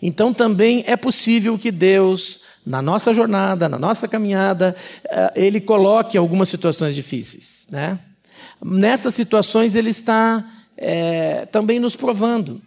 [0.00, 6.18] Então também é possível que Deus, na nossa jornada, na nossa caminhada, eh, Ele coloque
[6.18, 7.66] algumas situações difíceis.
[7.70, 7.98] Né?
[8.62, 10.44] Nessas situações Ele está
[10.77, 12.61] é, também nos provando.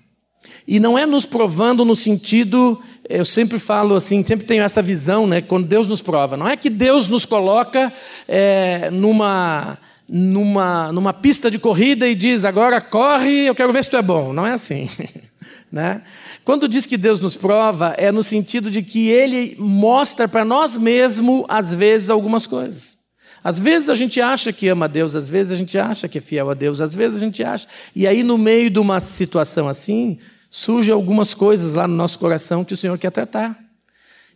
[0.68, 5.28] E não é nos provando no sentido, eu sempre falo assim, sempre tenho essa visão,
[5.28, 6.38] né, quando Deus nos prova.
[6.38, 7.92] Não é que Deus nos coloca
[8.28, 9.78] é, numa
[10.10, 14.02] numa, numa pista de corrida e diz: agora corre, eu quero ver se tu é
[14.02, 14.32] bom.
[14.34, 14.89] Não é assim.
[15.72, 16.02] né?
[16.46, 20.78] Quando diz que Deus nos prova, é no sentido de que Ele mostra para nós
[20.78, 22.98] mesmos, às vezes, algumas coisas.
[23.43, 26.17] Às vezes a gente acha que ama a Deus, às vezes a gente acha que
[26.17, 27.67] é fiel a Deus, às vezes a gente acha.
[27.96, 30.17] E aí, no meio de uma situação assim,
[30.50, 33.58] surgem algumas coisas lá no nosso coração que o Senhor quer tratar.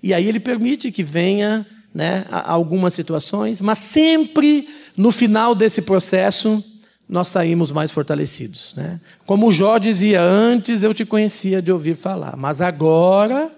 [0.03, 6.63] E aí Ele permite que venha né, algumas situações, mas sempre no final desse processo,
[7.07, 8.73] nós saímos mais fortalecidos.
[8.75, 8.99] Né?
[9.25, 13.51] Como Jó dizia, antes eu te conhecia de ouvir falar, mas agora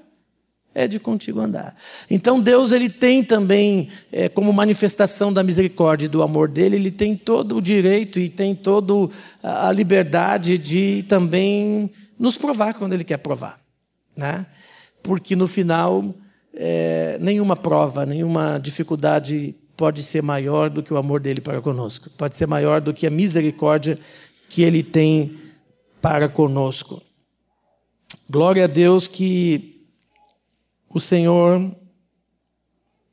[0.73, 1.75] é de contigo andar.
[2.09, 6.89] Então Deus ele tem também, é, como manifestação da misericórdia e do amor dele, ele
[6.89, 13.03] tem todo o direito e tem toda a liberdade de também nos provar quando ele
[13.03, 13.59] quer provar.
[14.17, 14.45] Né?
[15.03, 16.15] Porque no final,
[16.55, 22.09] é, nenhuma prova, nenhuma dificuldade pode ser maior do que o amor dele para conosco,
[22.11, 23.99] pode ser maior do que a misericórdia
[24.47, 25.37] que ele tem
[26.01, 27.01] para conosco.
[28.29, 29.85] Glória a Deus que
[30.89, 31.69] o Senhor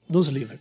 [0.08, 0.60] nos livra.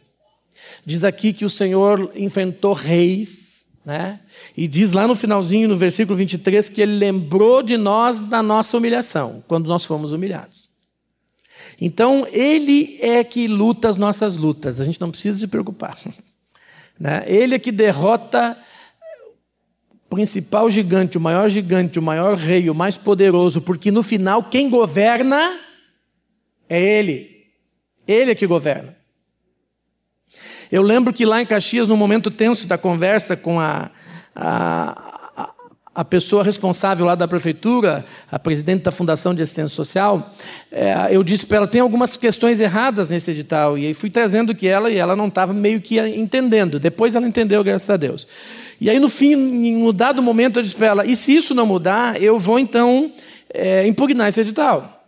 [0.84, 4.19] Diz aqui que o Senhor enfrentou reis, né?
[4.58, 8.76] E diz lá no finalzinho, no versículo 23, que ele lembrou de nós da nossa
[8.76, 10.72] humilhação, quando nós fomos humilhados.
[11.80, 15.98] Então, Ele é que luta as nossas lutas, a gente não precisa se preocupar.
[17.02, 17.24] Né?
[17.28, 18.58] Ele é que derrota
[19.89, 24.44] o principal gigante, o maior gigante, o maior rei, o mais poderoso, porque no final
[24.44, 25.58] quem governa
[26.68, 27.48] é Ele.
[28.06, 28.98] Ele é que governa.
[30.72, 33.89] Eu lembro que lá em Caxias, no momento tenso da conversa com a,
[34.36, 35.09] a,
[36.00, 40.34] a pessoa responsável lá da prefeitura, a presidente da Fundação de Assistência Social,
[40.72, 43.78] é, eu disse para ela: tem algumas questões erradas nesse edital.
[43.78, 46.80] E aí fui trazendo que ela, e ela não estava meio que entendendo.
[46.80, 48.26] Depois ela entendeu, graças a Deus.
[48.80, 51.54] E aí, no fim, em um dado momento, eu disse para ela: e se isso
[51.54, 53.12] não mudar, eu vou então
[53.54, 55.04] é, impugnar esse edital.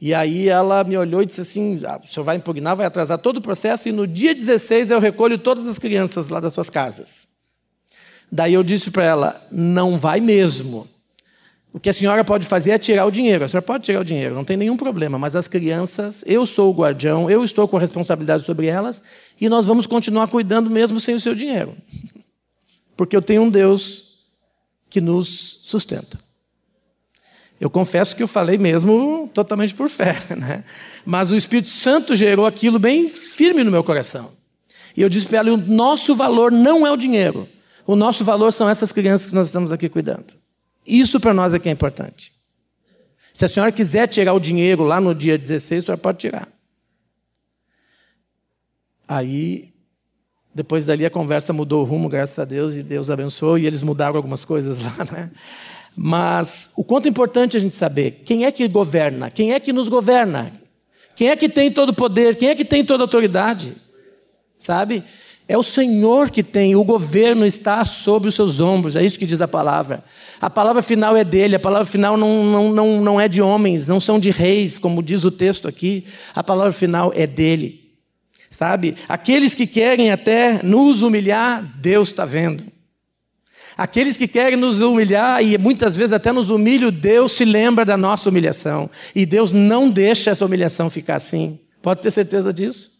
[0.00, 3.18] E aí ela me olhou e disse assim: ah, o senhor vai impugnar, vai atrasar
[3.18, 6.68] todo o processo, e no dia 16 eu recolho todas as crianças lá das suas
[6.68, 7.35] casas.
[8.30, 10.88] Daí eu disse para ela: não vai mesmo.
[11.72, 13.44] O que a senhora pode fazer é tirar o dinheiro.
[13.44, 15.18] A senhora pode tirar o dinheiro, não tem nenhum problema.
[15.18, 19.02] Mas as crianças, eu sou o guardião, eu estou com a responsabilidade sobre elas
[19.38, 21.76] e nós vamos continuar cuidando mesmo sem o seu dinheiro.
[22.96, 24.20] Porque eu tenho um Deus
[24.88, 26.16] que nos sustenta.
[27.60, 30.64] Eu confesso que eu falei mesmo totalmente por fé, né?
[31.04, 34.30] mas o Espírito Santo gerou aquilo bem firme no meu coração.
[34.96, 37.46] E eu disse para ela: o nosso valor não é o dinheiro,
[37.86, 40.34] o nosso valor são essas crianças que nós estamos aqui cuidando.
[40.86, 42.32] Isso para nós é que é importante.
[43.32, 46.48] Se a senhora quiser tirar o dinheiro lá no dia 16, a senhora pode tirar.
[49.06, 49.72] Aí,
[50.54, 53.82] depois dali, a conversa mudou o rumo, graças a Deus, e Deus abençoou, e eles
[53.82, 55.30] mudaram algumas coisas lá, né?
[55.94, 59.72] Mas o quanto é importante a gente saber quem é que governa, quem é que
[59.72, 60.52] nos governa,
[61.14, 63.74] quem é que tem todo o poder, quem é que tem toda a autoridade,
[64.58, 65.04] sabe?
[65.48, 69.26] É o Senhor que tem, o governo está sobre os seus ombros, é isso que
[69.26, 70.02] diz a palavra.
[70.40, 73.86] A palavra final é dele, a palavra final não, não, não, não é de homens,
[73.86, 76.04] não são de reis, como diz o texto aqui.
[76.34, 77.92] A palavra final é dele,
[78.50, 78.96] sabe?
[79.08, 82.64] Aqueles que querem até nos humilhar, Deus está vendo.
[83.76, 87.96] Aqueles que querem nos humilhar e muitas vezes até nos humilham, Deus se lembra da
[87.96, 88.90] nossa humilhação.
[89.14, 91.60] E Deus não deixa essa humilhação ficar assim.
[91.82, 92.95] Pode ter certeza disso?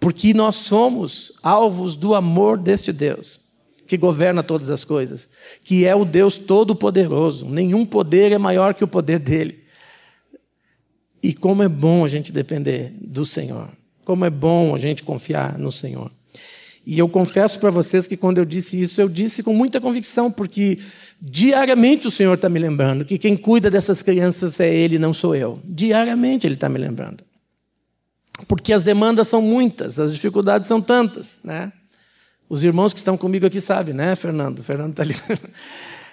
[0.00, 3.40] Porque nós somos alvos do amor deste Deus,
[3.86, 5.28] que governa todas as coisas,
[5.64, 7.48] que é o Deus todo-poderoso.
[7.48, 9.64] Nenhum poder é maior que o poder dele.
[11.22, 13.68] E como é bom a gente depender do Senhor.
[14.04, 16.10] Como é bom a gente confiar no Senhor.
[16.86, 20.30] E eu confesso para vocês que quando eu disse isso, eu disse com muita convicção,
[20.30, 20.78] porque
[21.20, 25.34] diariamente o Senhor está me lembrando que quem cuida dessas crianças é Ele, não sou
[25.34, 25.60] eu.
[25.64, 27.27] Diariamente Ele está me lembrando
[28.46, 31.72] porque as demandas são muitas, as dificuldades são tantas, né?
[32.48, 34.62] Os irmãos que estão comigo aqui sabem, né, Fernando?
[34.62, 35.16] Fernando está ali.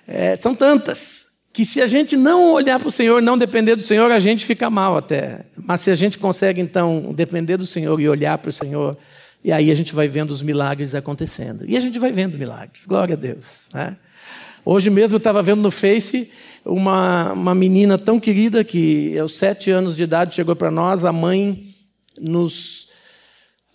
[0.07, 3.81] É, são tantas que se a gente não olhar para o Senhor, não depender do
[3.81, 5.45] Senhor, a gente fica mal até.
[5.57, 8.95] Mas se a gente consegue então depender do Senhor e olhar para o Senhor,
[9.43, 11.65] e aí a gente vai vendo os milagres acontecendo.
[11.67, 12.85] E a gente vai vendo milagres.
[12.85, 13.69] Glória a Deus.
[13.73, 13.97] Né?
[14.65, 16.29] Hoje mesmo eu estava vendo no Face
[16.65, 21.13] uma, uma menina tão querida que aos sete anos de idade chegou para nós, a
[21.13, 21.74] mãe
[22.19, 22.85] nos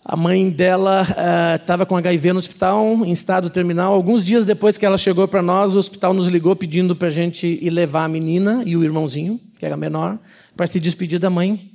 [0.03, 1.05] a mãe dela
[1.59, 3.93] estava uh, com HIV no hospital, em estado terminal.
[3.93, 7.11] Alguns dias depois que ela chegou para nós, o hospital nos ligou pedindo para a
[7.11, 10.17] gente ir levar a menina e o irmãozinho, que era menor,
[10.57, 11.71] para se despedir da mãe,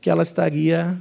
[0.00, 0.98] que ela estaria,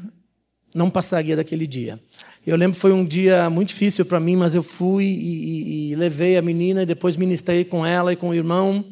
[0.75, 1.97] não passaria daquele dia.
[2.45, 5.91] Eu lembro que foi um dia muito difícil para mim, mas eu fui e, e,
[5.91, 8.83] e levei a menina e depois ministrei com ela e com o irmão.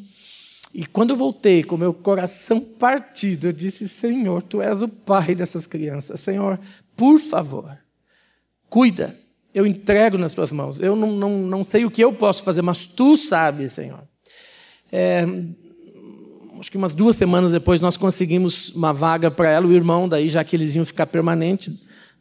[0.78, 5.34] E quando eu voltei com meu coração partido, eu disse: Senhor, tu és o pai
[5.34, 6.20] dessas crianças.
[6.20, 6.60] Senhor,
[6.96, 7.76] por favor,
[8.70, 9.18] cuida.
[9.56, 10.80] Eu entrego nas tuas mãos.
[10.80, 14.04] Eu não, não, não sei o que eu posso fazer, mas tu sabes, Senhor.
[14.92, 15.26] É,
[16.60, 20.30] acho que umas duas semanas depois nós conseguimos uma vaga para ela, o irmão, daí
[20.30, 21.72] já que eles iam ficar permanente,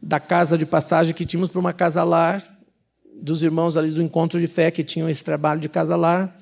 [0.01, 2.43] da casa de passagem que tínhamos para uma casa lar,
[3.21, 6.35] dos irmãos ali do encontro de fé que tinham esse trabalho de casa lar.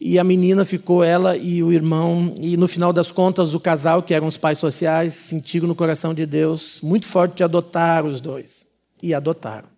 [0.00, 4.02] E a menina ficou, ela e o irmão, e no final das contas, o casal,
[4.02, 8.20] que eram os pais sociais, sentiram no coração de Deus muito forte de adotar os
[8.20, 8.66] dois.
[9.02, 9.68] E adotaram.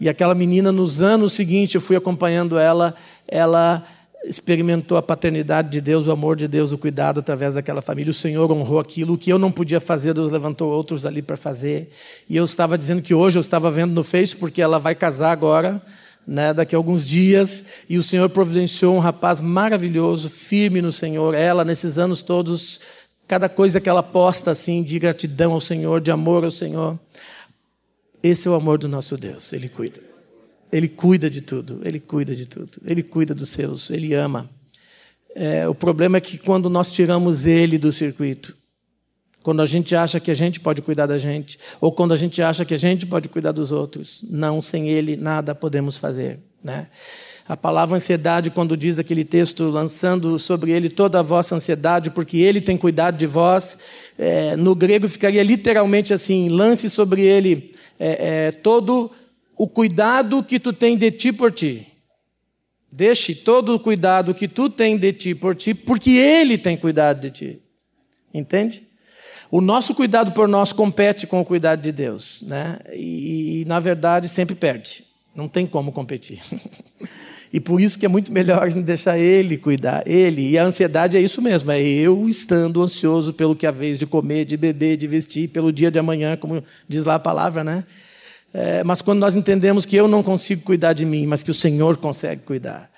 [0.00, 2.94] E aquela menina, nos anos seguintes, eu fui acompanhando ela,
[3.28, 3.84] ela
[4.24, 8.10] experimentou a paternidade de Deus, o amor de Deus, o cuidado através daquela família.
[8.10, 9.14] O Senhor honrou aquilo.
[9.14, 11.90] O que eu não podia fazer, Deus levantou outros ali para fazer.
[12.28, 15.32] E eu estava dizendo que hoje eu estava vendo no Face, porque ela vai casar
[15.32, 15.82] agora
[16.26, 21.34] né, daqui a alguns dias, e o Senhor providenciou um rapaz maravilhoso, firme no Senhor.
[21.34, 22.80] Ela, nesses anos todos,
[23.26, 26.98] cada coisa que ela posta assim, de gratidão ao Senhor, de amor ao Senhor.
[28.22, 30.00] Esse é o amor do nosso Deus, Ele cuida.
[30.70, 34.48] Ele cuida de tudo, Ele cuida de tudo, Ele cuida dos seus, Ele ama.
[35.34, 38.56] É, o problema é que quando nós tiramos Ele do circuito,
[39.42, 42.40] quando a gente acha que a gente pode cuidar da gente, ou quando a gente
[42.42, 44.24] acha que a gente pode cuidar dos outros.
[44.28, 46.38] Não, sem Ele nada podemos fazer.
[46.62, 46.86] Né?
[47.48, 52.38] A palavra ansiedade, quando diz aquele texto, lançando sobre ele toda a vossa ansiedade, porque
[52.38, 53.76] ele tem cuidado de vós,
[54.16, 59.10] é, no grego ficaria literalmente assim: lance sobre ele é, é, todo
[59.56, 61.86] o cuidado que tu tem de ti por ti.
[62.90, 67.22] Deixe todo o cuidado que tu tem de ti por ti, porque Ele tem cuidado
[67.22, 67.62] de ti.
[68.34, 68.82] Entende?
[69.52, 72.78] O nosso cuidado por nós compete com o cuidado de Deus, né?
[72.94, 75.04] E, e na verdade sempre perde.
[75.36, 76.40] Não tem como competir.
[77.54, 80.52] E por isso que é muito melhor a gente deixar ele cuidar, ele.
[80.52, 84.06] E a ansiedade é isso mesmo, é eu estando ansioso pelo que a vez de
[84.06, 87.84] comer, de beber, de vestir, pelo dia de amanhã, como diz lá a palavra, né?
[88.54, 91.54] É, mas quando nós entendemos que eu não consigo cuidar de mim, mas que o
[91.54, 92.90] Senhor consegue cuidar,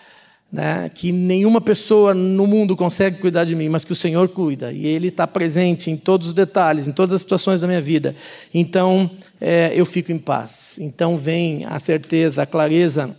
[0.55, 0.89] né?
[0.89, 4.87] que nenhuma pessoa no mundo consegue cuidar de mim, mas que o Senhor cuida, e
[4.87, 8.15] Ele está presente em todos os detalhes, em todas as situações da minha vida,
[8.55, 10.77] então é, eu fico em paz.
[10.79, 13.17] Então vem a certeza, a clareza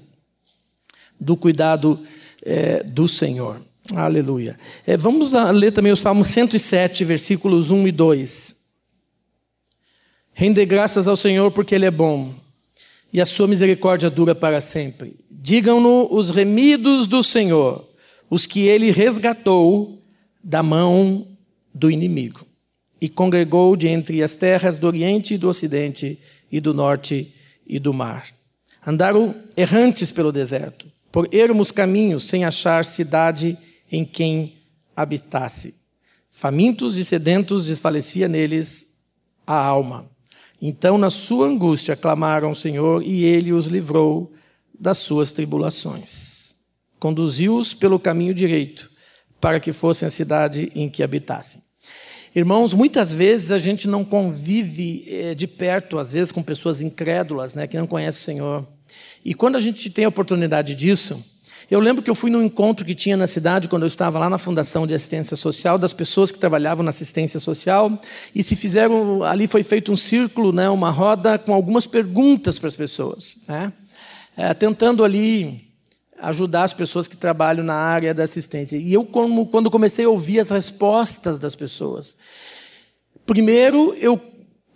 [1.19, 1.99] do cuidado
[2.41, 3.59] é, do Senhor.
[3.93, 4.57] Aleluia.
[4.87, 8.55] É, vamos ler também o Salmo 107, versículos 1 e 2.
[10.31, 12.33] Rende graças ao Senhor porque Ele é bom
[13.11, 15.24] e a sua misericórdia dura para sempre.
[15.45, 17.87] Digam-no os remidos do Senhor,
[18.27, 20.01] os que Ele resgatou
[20.43, 21.27] da mão
[21.71, 22.47] do inimigo
[22.99, 26.19] e congregou de entre as terras do Oriente e do Ocidente
[26.51, 27.31] e do Norte
[27.67, 28.25] e do mar.
[28.87, 33.55] Andaram errantes pelo deserto por ermos caminhos, sem achar cidade
[33.91, 34.55] em quem
[34.95, 35.75] habitasse.
[36.31, 38.87] Famintos e sedentos desfalecia neles
[39.45, 40.09] a alma.
[40.59, 44.33] Então, na sua angústia, clamaram ao Senhor e ele os livrou
[44.79, 46.55] das suas tribulações.
[46.99, 48.89] Conduziu-os pelo caminho direito,
[49.39, 51.61] para que fossem a cidade em que habitassem.
[52.35, 57.53] Irmãos, muitas vezes a gente não convive eh, de perto, às vezes, com pessoas incrédulas,
[57.53, 58.67] né, que não conhecem o Senhor.
[59.23, 61.23] E quando a gente tem a oportunidade disso,
[61.69, 64.29] eu lembro que eu fui num encontro que tinha na cidade, quando eu estava lá
[64.29, 67.99] na Fundação de Assistência Social, das pessoas que trabalhavam na assistência social,
[68.35, 72.67] e se fizeram, ali foi feito um círculo, né, uma roda, com algumas perguntas para
[72.67, 73.73] as pessoas, né,
[74.35, 75.65] é, tentando ali
[76.19, 78.77] ajudar as pessoas que trabalham na área da assistência.
[78.77, 82.15] E eu, como, quando comecei a ouvir as respostas das pessoas,
[83.25, 84.19] primeiro eu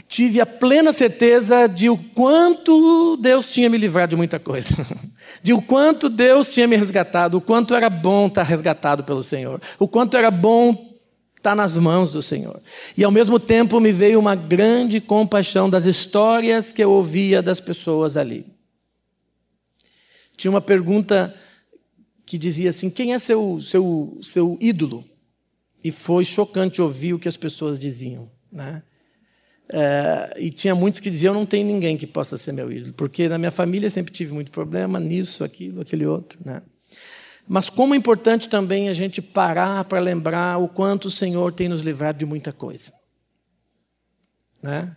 [0.08, 4.70] tive a plena certeza de o quanto Deus tinha me livrado de muita coisa.
[5.44, 9.62] De o quanto Deus tinha me resgatado, o quanto era bom estar resgatado pelo Senhor,
[9.78, 10.98] o quanto era bom
[11.38, 12.60] estar nas mãos do Senhor.
[12.98, 17.62] E ao mesmo tempo me veio uma grande compaixão das histórias que eu ouvia das
[17.62, 18.46] pessoas ali.
[20.40, 21.36] Tinha uma pergunta
[22.26, 25.04] que dizia assim: quem é seu, seu, seu ídolo?
[25.84, 28.32] E foi chocante ouvir o que as pessoas diziam.
[28.50, 28.82] Né?
[29.68, 33.28] É, e tinha muitos que diziam: não tem ninguém que possa ser meu ídolo, porque
[33.28, 36.40] na minha família sempre tive muito problema nisso, aquilo, aquele outro.
[36.46, 36.62] Né?
[37.46, 41.68] Mas como é importante também a gente parar para lembrar o quanto o Senhor tem
[41.68, 42.94] nos livrado de muita coisa.
[44.64, 44.96] Né?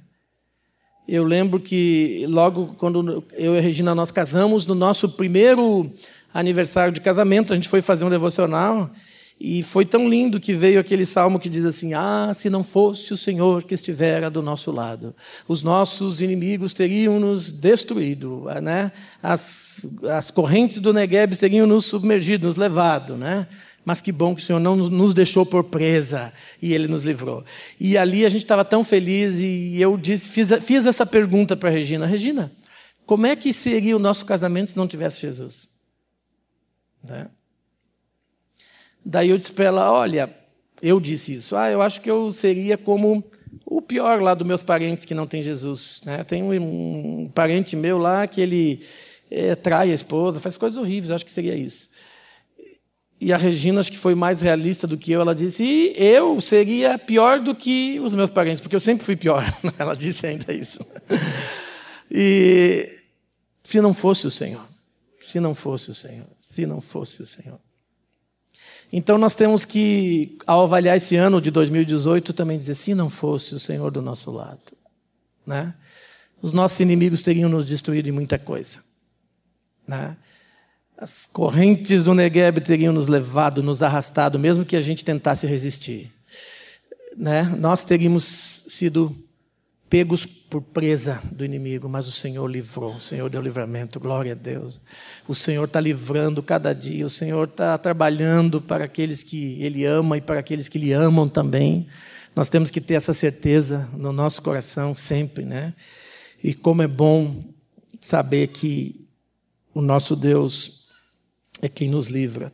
[1.12, 5.92] Eu lembro que logo quando eu e a Regina nós casamos, no nosso primeiro
[6.32, 8.90] aniversário de casamento, a gente foi fazer um devocional
[9.38, 13.12] e foi tão lindo que veio aquele salmo que diz assim: Ah, se não fosse
[13.12, 15.14] o Senhor que estivera do nosso lado,
[15.46, 18.90] os nossos inimigos teriam nos destruído, né?
[19.22, 23.46] as, as correntes do Negueb teriam nos submergido, nos levado, né?
[23.85, 27.45] Mas que bom que o Senhor não nos deixou por presa e Ele nos livrou.
[27.80, 31.68] E ali a gente estava tão feliz e eu disse, fiz, fiz essa pergunta para
[31.68, 32.53] a Regina: Regina,
[33.05, 35.68] como é que seria o nosso casamento se não tivesse Jesus?
[37.03, 37.28] Né?
[39.05, 40.33] Daí eu disse para ela: Olha,
[40.80, 41.57] eu disse isso.
[41.57, 43.24] Ah, eu acho que eu seria como
[43.66, 46.03] o pior lá dos meus parentes que não tem Jesus.
[46.05, 46.22] Né?
[46.24, 48.85] Tem um, um parente meu lá que ele
[49.30, 51.11] é, trai a esposa, faz coisas horríveis.
[51.11, 51.89] Eu acho que seria isso.
[53.25, 56.41] E a Regina, acho que foi mais realista do que eu, ela disse: e eu
[56.41, 59.45] seria pior do que os meus parentes, porque eu sempre fui pior.
[59.79, 60.81] ela disse ainda isso.
[62.11, 62.99] E
[63.62, 64.66] se não fosse o Senhor,
[65.20, 67.61] se não fosse o Senhor, se não fosse o Senhor.
[68.93, 73.55] Então nós temos que, ao avaliar esse ano de 2018, também dizer: se não fosse
[73.55, 74.73] o Senhor do nosso lado,
[75.47, 75.73] né?
[76.43, 78.81] os nossos inimigos teriam nos destruído em muita coisa.
[79.87, 80.16] Né?
[81.03, 86.12] As correntes do Negueb teriam nos levado, nos arrastado, mesmo que a gente tentasse resistir.
[87.16, 87.42] Né?
[87.59, 88.22] Nós teríamos
[88.68, 89.12] sido
[89.90, 94.36] pegos por presa do inimigo, mas o Senhor livrou, o Senhor deu livramento, glória a
[94.36, 94.80] Deus.
[95.26, 100.18] O Senhor está livrando cada dia, o Senhor está trabalhando para aqueles que Ele ama
[100.18, 101.88] e para aqueles que Lhe amam também.
[102.32, 105.74] Nós temos que ter essa certeza no nosso coração sempre, né?
[106.44, 107.42] E como é bom
[108.00, 109.05] saber que
[109.74, 110.82] o nosso Deus
[111.62, 112.52] é quem nos livra.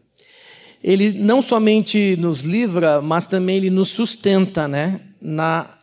[0.84, 5.00] Ele não somente nos livra, mas também ele nos sustenta, né?
[5.20, 5.78] Na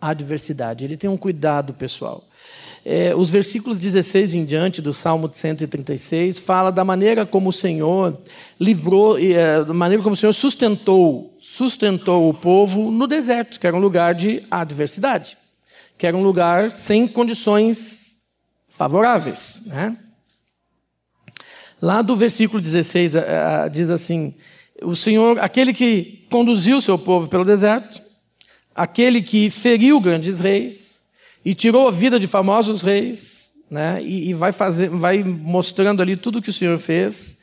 [0.00, 0.84] adversidade.
[0.84, 2.24] Ele tem um cuidado pessoal.
[2.84, 8.16] é, os versículos 16 em diante do Salmo 136 fala da maneira como o Senhor
[8.58, 13.76] livrou, é, da maneira como o Senhor sustentou, sustentou o povo no deserto, que era
[13.76, 15.36] um lugar de adversidade,
[15.98, 18.18] que era um lugar sem condições
[18.68, 19.96] favoráveis, né?
[21.80, 23.12] Lá do versículo 16
[23.72, 24.34] diz assim:
[24.82, 28.00] o Senhor, aquele que conduziu o seu povo pelo deserto,
[28.74, 31.00] aquele que feriu grandes reis
[31.44, 34.00] e tirou a vida de famosos reis, né?
[34.02, 37.38] E, e vai fazer, vai mostrando ali tudo que o Senhor fez.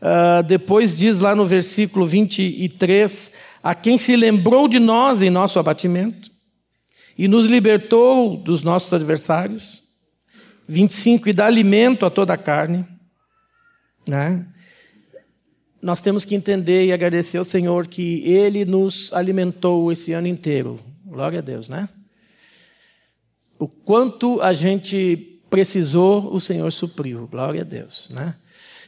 [0.00, 3.32] Uh, depois diz lá no versículo 23,
[3.62, 6.30] a quem se lembrou de nós em nosso abatimento
[7.16, 9.82] e nos libertou dos nossos adversários.
[10.66, 12.86] 25, e dá alimento a toda a carne.
[14.06, 14.44] Né?
[15.84, 20.80] nós temos que entender e agradecer ao Senhor que Ele nos alimentou esse ano inteiro.
[21.04, 21.86] Glória a Deus, né?
[23.58, 27.28] O quanto a gente precisou, o Senhor supriu.
[27.30, 28.34] Glória a Deus, né?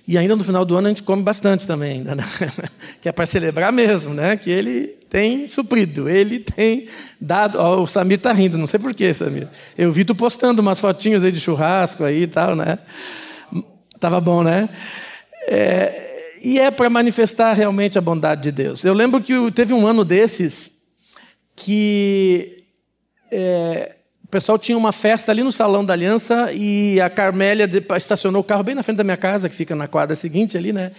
[0.08, 2.24] E ainda no final do ano a gente come bastante também, ainda, né?
[3.02, 4.34] que é para celebrar mesmo, né?
[4.34, 6.88] Que Ele tem suprido, Ele tem
[7.20, 7.58] dado.
[7.58, 9.48] Oh, o Samir está rindo, não sei porquê, Samir.
[9.76, 12.78] Eu vi tu postando umas fotinhas aí de churrasco aí e tal, né?
[13.98, 14.68] Tava bom, né?
[15.48, 18.84] É, e é para manifestar realmente a bondade de Deus.
[18.84, 20.70] Eu lembro que teve um ano desses
[21.54, 22.64] que
[23.30, 28.42] é, o pessoal tinha uma festa ali no Salão da Aliança e a Carmélia estacionou
[28.42, 30.92] o carro bem na frente da minha casa, que fica na quadra seguinte ali, né?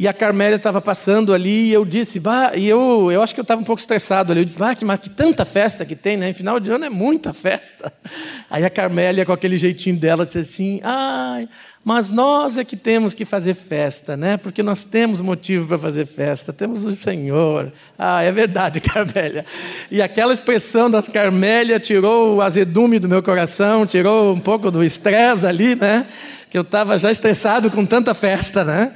[0.00, 3.40] E a Carmélia estava passando ali e eu disse, bah, e eu, eu acho que
[3.40, 4.40] eu estava um pouco estressado ali.
[4.40, 6.30] Eu disse, bah, que, que tanta festa que tem, né?
[6.30, 7.92] Em final de ano é muita festa.
[8.48, 11.46] Aí a Carmélia, com aquele jeitinho dela, disse assim, ai,
[11.84, 14.38] mas nós é que temos que fazer festa, né?
[14.38, 17.70] Porque nós temos motivo para fazer festa, temos o Senhor.
[17.98, 19.44] Ah, é verdade, Carmélia.
[19.90, 24.82] E aquela expressão da Carmélia tirou o azedume do meu coração, tirou um pouco do
[24.82, 26.06] estresse ali, né?
[26.48, 28.92] Que eu estava já estressado com tanta festa, né?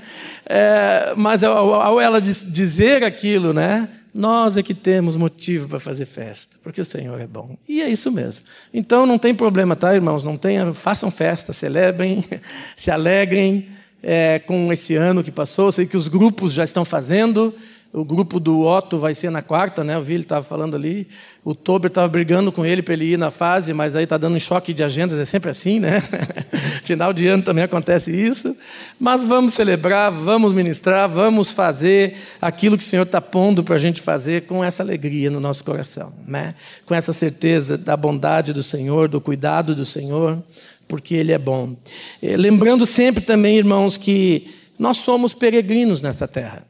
[0.46, 3.88] É, mas ao, ao ela dizer aquilo, né?
[4.14, 7.56] Nós é que temos motivo para fazer festa, porque o Senhor é bom.
[7.68, 8.44] E é isso mesmo.
[8.72, 10.22] Então não tem problema, tá, irmãos?
[10.22, 12.24] Não tenha, façam festa, celebrem,
[12.76, 13.68] se alegrem
[14.00, 15.66] é, com esse ano que passou.
[15.66, 17.52] Eu sei que os grupos já estão fazendo.
[17.96, 19.94] O grupo do Otto vai ser na quarta, né?
[19.94, 21.06] Eu vi ele estava falando ali.
[21.44, 24.34] O Tober estava brigando com ele para ele ir na fase, mas aí está dando
[24.34, 26.00] um choque de agendas, é sempre assim, né?
[26.82, 28.56] Final de ano também acontece isso.
[28.98, 33.78] Mas vamos celebrar, vamos ministrar, vamos fazer aquilo que o Senhor está pondo para a
[33.78, 36.52] gente fazer com essa alegria no nosso coração, né?
[36.86, 40.42] Com essa certeza da bondade do Senhor, do cuidado do Senhor,
[40.88, 41.76] porque Ele é bom.
[42.20, 46.64] Eh, lembrando sempre também, irmãos, que nós somos peregrinos nessa terra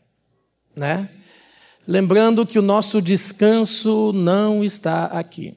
[0.76, 1.08] né?
[1.86, 5.56] Lembrando que o nosso descanso não está aqui.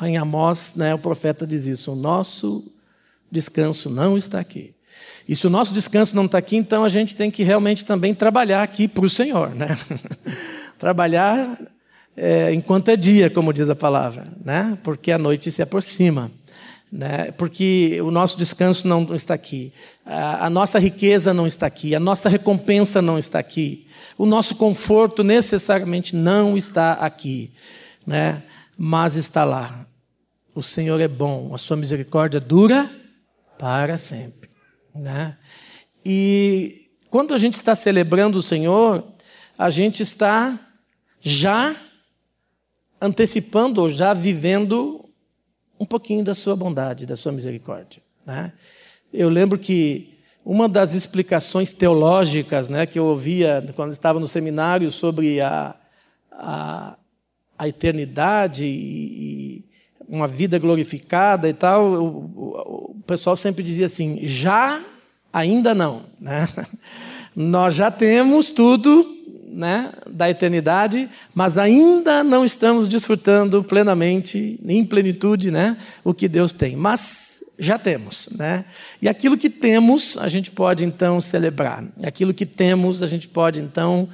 [0.00, 2.64] Lá em Amós, né, o profeta diz isso: o nosso
[3.30, 4.74] descanso não está aqui.
[5.28, 8.14] E se o nosso descanso não está aqui, então a gente tem que realmente também
[8.14, 9.78] trabalhar aqui para o Senhor, né?
[10.78, 11.58] trabalhar
[12.16, 14.76] é, enquanto é dia, como diz a palavra, né?
[14.82, 16.30] Porque a noite se aproxima
[16.92, 17.32] né?
[17.32, 19.72] porque o nosso descanso não está aqui,
[20.04, 23.86] a, nossa riqueza não está aqui, a nossa recompensa não está aqui,
[24.18, 27.50] o nosso conforto necessariamente não está aqui,
[28.06, 28.42] né?
[28.76, 29.86] mas está lá.
[30.54, 32.90] O Senhor é bom, a sua misericórdia dura
[33.58, 34.50] para sempre.
[34.94, 35.34] Né?
[36.04, 39.02] E quando a gente está celebrando o Senhor,
[39.56, 40.60] a gente está
[41.22, 41.74] já
[43.00, 45.01] antecipando ou já vivendo
[45.82, 48.00] um pouquinho da sua bondade, da sua misericórdia.
[48.24, 48.52] Né?
[49.12, 50.14] Eu lembro que
[50.44, 55.74] uma das explicações teológicas né, que eu ouvia quando estava no seminário sobre a,
[56.30, 56.96] a,
[57.58, 59.72] a eternidade e, e,
[60.08, 62.06] uma vida glorificada e tal, o,
[62.36, 64.80] o, o pessoal sempre dizia assim: já,
[65.32, 66.04] ainda não.
[66.20, 66.48] Né?
[67.34, 69.04] Nós já temos tudo
[69.52, 76.52] né, da eternidade, mas ainda não estamos desfrutando plenamente, em plenitude, né, o que Deus
[76.52, 76.74] tem.
[76.74, 78.64] Mas já temos, né?
[79.00, 81.84] E aquilo que temos, a gente pode então celebrar.
[82.02, 84.08] Aquilo que temos, a gente pode então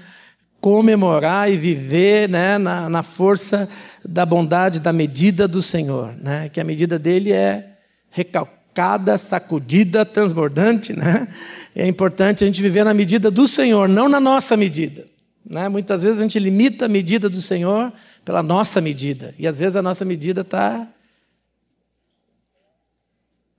[0.61, 3.69] comemorar e viver né, na, na força
[4.05, 6.49] da bondade, da medida do Senhor, né?
[6.49, 7.79] Que a medida dele é
[8.11, 11.29] recalcada, sacudida, transbordante, né?
[11.75, 15.07] É importante a gente viver na medida do Senhor, não na nossa medida.
[15.49, 15.69] Né?
[15.69, 17.91] Muitas vezes a gente limita a medida do Senhor
[18.25, 19.35] pela nossa medida.
[19.39, 20.87] E às vezes a nossa medida está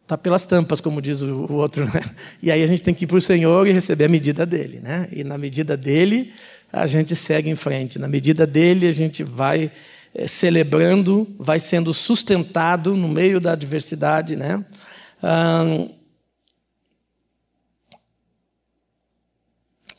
[0.05, 1.85] tá pelas tampas, como diz o, outro.
[1.85, 2.01] Né?
[2.43, 4.79] E aí a gente tem que ir para o Senhor e receber a medida dele.
[4.79, 5.09] Né?
[5.11, 6.31] E na medida dele,
[6.71, 7.97] a gente segue em frente.
[7.97, 9.71] Na medida dele, a gente vai
[10.13, 14.63] é, celebrando, vai sendo sustentado no meio da adversidade, né?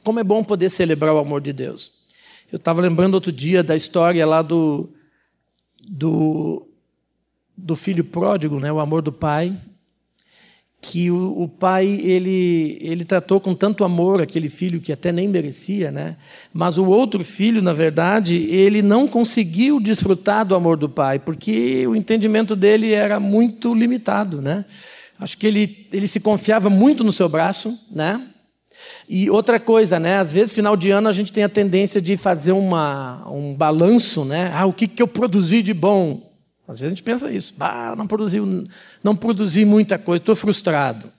[0.05, 2.01] Como é bom poder celebrar o amor de Deus.
[2.51, 4.91] Eu estava lembrando outro dia da história lá do,
[5.89, 6.67] do,
[7.57, 8.73] do filho pródigo, né?
[8.73, 9.57] o amor do pai
[10.81, 15.29] que o, o, pai ele, ele tratou com tanto amor aquele filho que até nem
[15.29, 16.17] merecia, né?
[16.55, 21.87] Mas o outro filho, na verdade, ele não conseguiu desfrutar do amor do pai, porque
[21.87, 24.65] o entendimento dele era muito limitado, né?
[25.19, 28.30] Acho que ele, ele se confiava muito no seu braço, né?
[29.09, 30.19] E outra coisa, né?
[30.19, 34.25] Às vezes, final de ano, a gente tem a tendência de fazer uma, um balanço,
[34.25, 34.53] né?
[34.55, 36.31] Ah, o que, que eu produzi de bom?
[36.69, 37.55] Às vezes a gente pensa isso.
[37.59, 38.39] Ah, não produzi,
[39.03, 41.11] não produzi muita coisa, estou frustrado.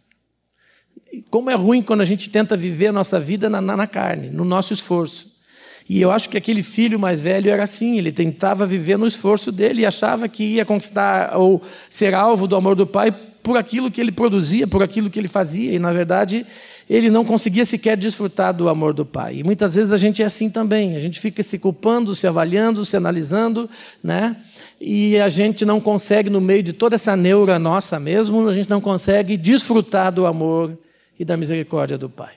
[1.11, 3.87] E como é ruim quando a gente tenta viver a nossa vida na, na, na
[3.87, 5.41] carne, no nosso esforço.
[5.89, 9.51] E eu acho que aquele filho mais velho era assim, ele tentava viver no esforço
[9.51, 13.11] dele e achava que ia conquistar ou ser alvo do amor do pai
[13.43, 16.45] por aquilo que ele produzia, por aquilo que ele fazia, e na verdade
[16.89, 19.37] ele não conseguia sequer desfrutar do amor do pai.
[19.37, 22.83] E muitas vezes a gente é assim também, a gente fica se culpando, se avaliando,
[22.83, 23.69] se analisando,
[24.03, 24.35] né?
[24.83, 28.67] e a gente não consegue, no meio de toda essa neura nossa mesmo, a gente
[28.67, 30.75] não consegue desfrutar do amor
[31.19, 32.33] e da misericórdia do Pai.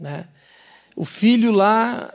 [0.00, 0.24] Né?
[0.96, 2.10] O filho lá,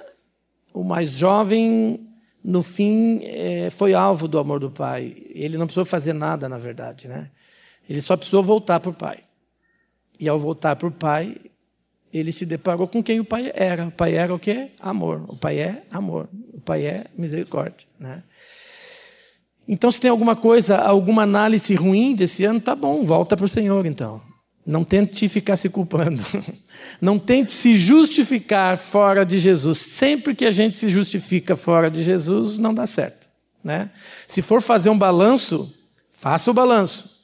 [0.73, 1.99] o mais jovem,
[2.43, 5.15] no fim, é, foi alvo do amor do Pai.
[5.36, 7.07] Ele não precisou fazer nada, na verdade.
[7.07, 7.30] Né?
[7.89, 9.17] Ele só precisou voltar para o Pai.
[10.19, 11.35] E ao voltar para o Pai,
[12.13, 13.87] ele se deparou com quem o Pai era.
[13.87, 14.69] O Pai era o quê?
[14.79, 15.25] Amor.
[15.27, 16.29] O Pai é amor.
[16.53, 17.87] O Pai é misericórdia.
[17.99, 18.21] Né?
[19.67, 23.49] Então, se tem alguma coisa, alguma análise ruim desse ano, tá bom, volta para o
[23.49, 24.21] Senhor então.
[24.65, 26.23] Não tente ficar se culpando.
[27.01, 29.79] Não tente se justificar fora de Jesus.
[29.79, 33.27] Sempre que a gente se justifica fora de Jesus, não dá certo.
[33.63, 33.89] Né?
[34.27, 35.73] Se for fazer um balanço,
[36.11, 37.18] faça o balanço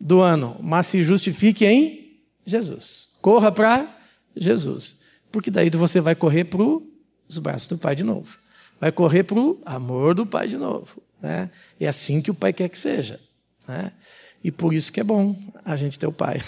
[0.00, 3.16] do ano, mas se justifique em Jesus.
[3.20, 3.98] Corra para
[4.36, 5.00] Jesus.
[5.30, 8.38] Porque daí você vai correr para os braços do Pai de novo.
[8.80, 11.02] Vai correr para o amor do Pai de novo.
[11.20, 11.50] Né?
[11.80, 13.18] É assim que o Pai quer que seja.
[13.66, 13.92] Né?
[14.42, 16.40] E por isso que é bom a gente ter o Pai.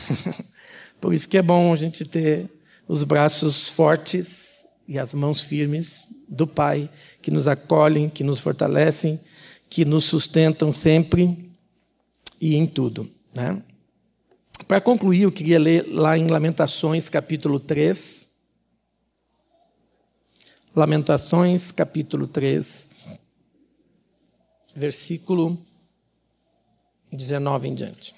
[1.00, 2.50] por isso que é bom a gente ter
[2.86, 6.90] os braços fortes e as mãos firmes do Pai,
[7.22, 9.18] que nos acolhem, que nos fortalecem,
[9.68, 11.50] que nos sustentam sempre
[12.40, 13.10] e em tudo.
[13.36, 13.62] Né?
[14.66, 18.26] Para concluir, eu queria ler lá em Lamentações, capítulo 3.
[20.74, 22.96] Lamentações, capítulo 3
[24.76, 25.58] versículo
[27.10, 28.14] 19 em diante.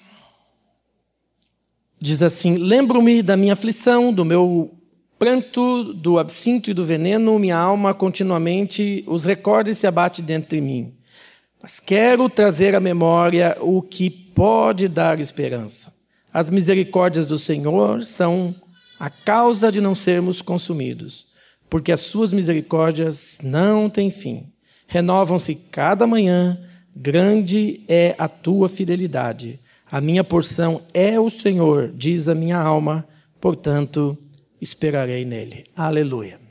[1.99, 4.71] Diz assim: Lembro-me da minha aflição, do meu
[5.17, 10.49] pranto, do absinto e do veneno, minha alma continuamente os recorda e se abate dentro
[10.49, 10.93] de mim.
[11.61, 15.93] Mas quero trazer à memória o que pode dar esperança.
[16.33, 18.55] As misericórdias do Senhor são
[18.99, 21.27] a causa de não sermos consumidos,
[21.69, 24.51] porque as suas misericórdias não têm fim
[24.89, 26.59] renovam-se cada manhã,
[26.95, 29.59] grande é a tua fidelidade.
[29.89, 33.07] A minha porção é o Senhor, diz a minha alma,
[33.39, 34.17] portanto
[34.59, 35.63] esperarei nele.
[35.75, 36.48] Aleluia.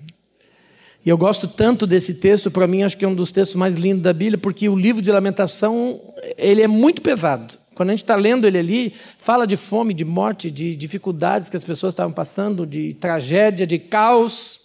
[1.05, 3.76] E eu gosto tanto desse texto, para mim acho que é um dos textos mais
[3.76, 6.01] lindos da Bíblia, porque o livro de lamentação,
[6.36, 7.57] ele é muito pesado.
[7.74, 11.57] Quando a gente está lendo ele ali, fala de fome, de morte, de dificuldades que
[11.57, 14.61] as pessoas estavam passando, de tragédia, de caos,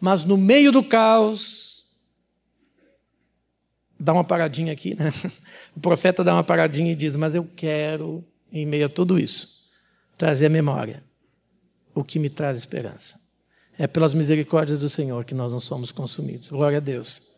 [0.00, 1.84] mas no meio do caos,
[3.98, 5.12] dá uma paradinha aqui, né?
[5.76, 9.70] O profeta dá uma paradinha e diz: Mas eu quero, em meio a tudo isso,
[10.18, 11.02] trazer a memória
[11.94, 13.21] o que me traz esperança.
[13.78, 16.50] É pelas misericórdias do Senhor que nós não somos consumidos.
[16.50, 17.32] Glória a Deus.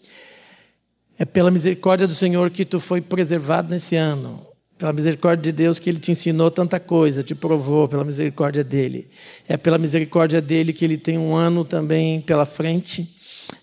[1.18, 4.44] É pela misericórdia do Senhor que tu foi preservado nesse ano.
[4.76, 9.08] Pela misericórdia de Deus que Ele te ensinou tanta coisa, te provou, pela misericórdia dEle.
[9.48, 13.16] É pela misericórdia dEle que Ele tem um ano também pela frente,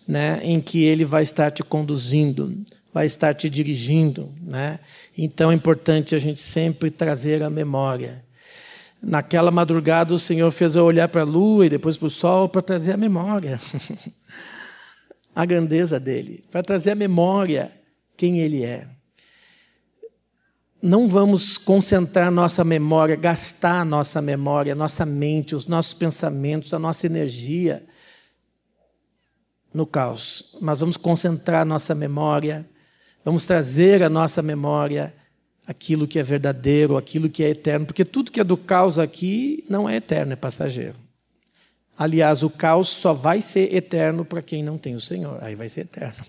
[0.08, 2.64] né, em que Ele vai estar te conduzindo
[2.94, 4.80] vai estar te dirigindo, né?
[5.18, 8.24] Então é importante a gente sempre trazer a memória.
[9.02, 12.48] Naquela madrugada o Senhor fez eu olhar para a lua e depois para o sol
[12.48, 13.60] para trazer a memória.
[15.34, 17.72] a grandeza dele, para trazer a memória
[18.16, 18.88] quem ele é.
[20.82, 27.06] Não vamos concentrar nossa memória, gastar nossa memória, nossa mente, os nossos pensamentos, a nossa
[27.06, 27.86] energia
[29.74, 32.68] no caos, mas vamos concentrar nossa memória
[33.24, 35.14] Vamos trazer à nossa memória
[35.68, 39.64] aquilo que é verdadeiro, aquilo que é eterno, porque tudo que é do caos aqui
[39.70, 40.96] não é eterno, é passageiro.
[41.98, 45.70] Aliás, o caos só vai ser eterno para quem não tem o Senhor, aí vai
[45.70, 46.26] ser eterno.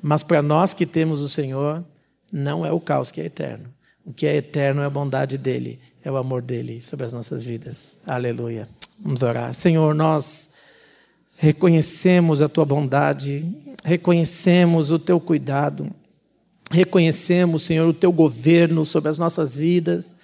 [0.00, 1.84] Mas para nós que temos o Senhor,
[2.32, 3.72] não é o caos que é eterno.
[4.04, 7.44] O que é eterno é a bondade dele, é o amor dele sobre as nossas
[7.44, 7.98] vidas.
[8.06, 8.68] Aleluia.
[9.00, 9.52] Vamos orar.
[9.54, 10.50] Senhor, nós
[11.38, 13.44] reconhecemos a tua bondade,
[13.82, 15.90] reconhecemos o teu cuidado,
[16.70, 20.14] reconhecemos, Senhor, o teu governo sobre as nossas vidas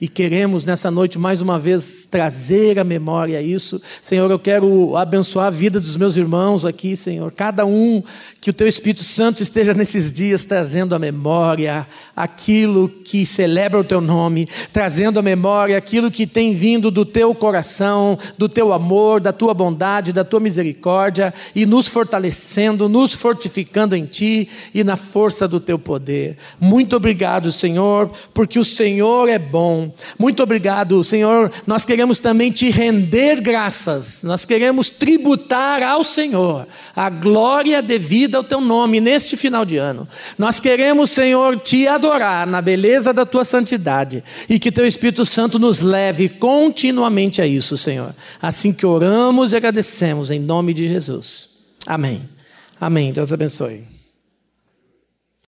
[0.00, 3.80] e queremos nessa noite mais uma vez trazer à memória isso.
[4.02, 7.32] Senhor, eu quero abençoar a vida dos meus irmãos aqui, Senhor.
[7.32, 8.02] Cada um
[8.40, 13.84] que o teu Espírito Santo esteja nesses dias trazendo à memória aquilo que celebra o
[13.84, 19.20] teu nome, trazendo à memória aquilo que tem vindo do teu coração, do teu amor,
[19.20, 24.96] da tua bondade, da tua misericórdia e nos fortalecendo, nos fortificando em ti e na
[24.96, 26.36] força do teu poder.
[26.60, 29.38] Muito obrigado, Senhor, porque o Senhor é
[30.18, 31.50] muito obrigado, Senhor.
[31.66, 38.44] Nós queremos também te render graças, nós queremos tributar ao Senhor a glória devida ao
[38.44, 40.06] teu nome neste final de ano.
[40.38, 45.58] Nós queremos, Senhor, te adorar na beleza da tua santidade e que teu Espírito Santo
[45.58, 48.14] nos leve continuamente a isso, Senhor.
[48.40, 51.48] Assim que oramos e agradecemos, em nome de Jesus.
[51.86, 52.28] Amém.
[52.80, 53.12] Amém.
[53.12, 53.93] Deus abençoe.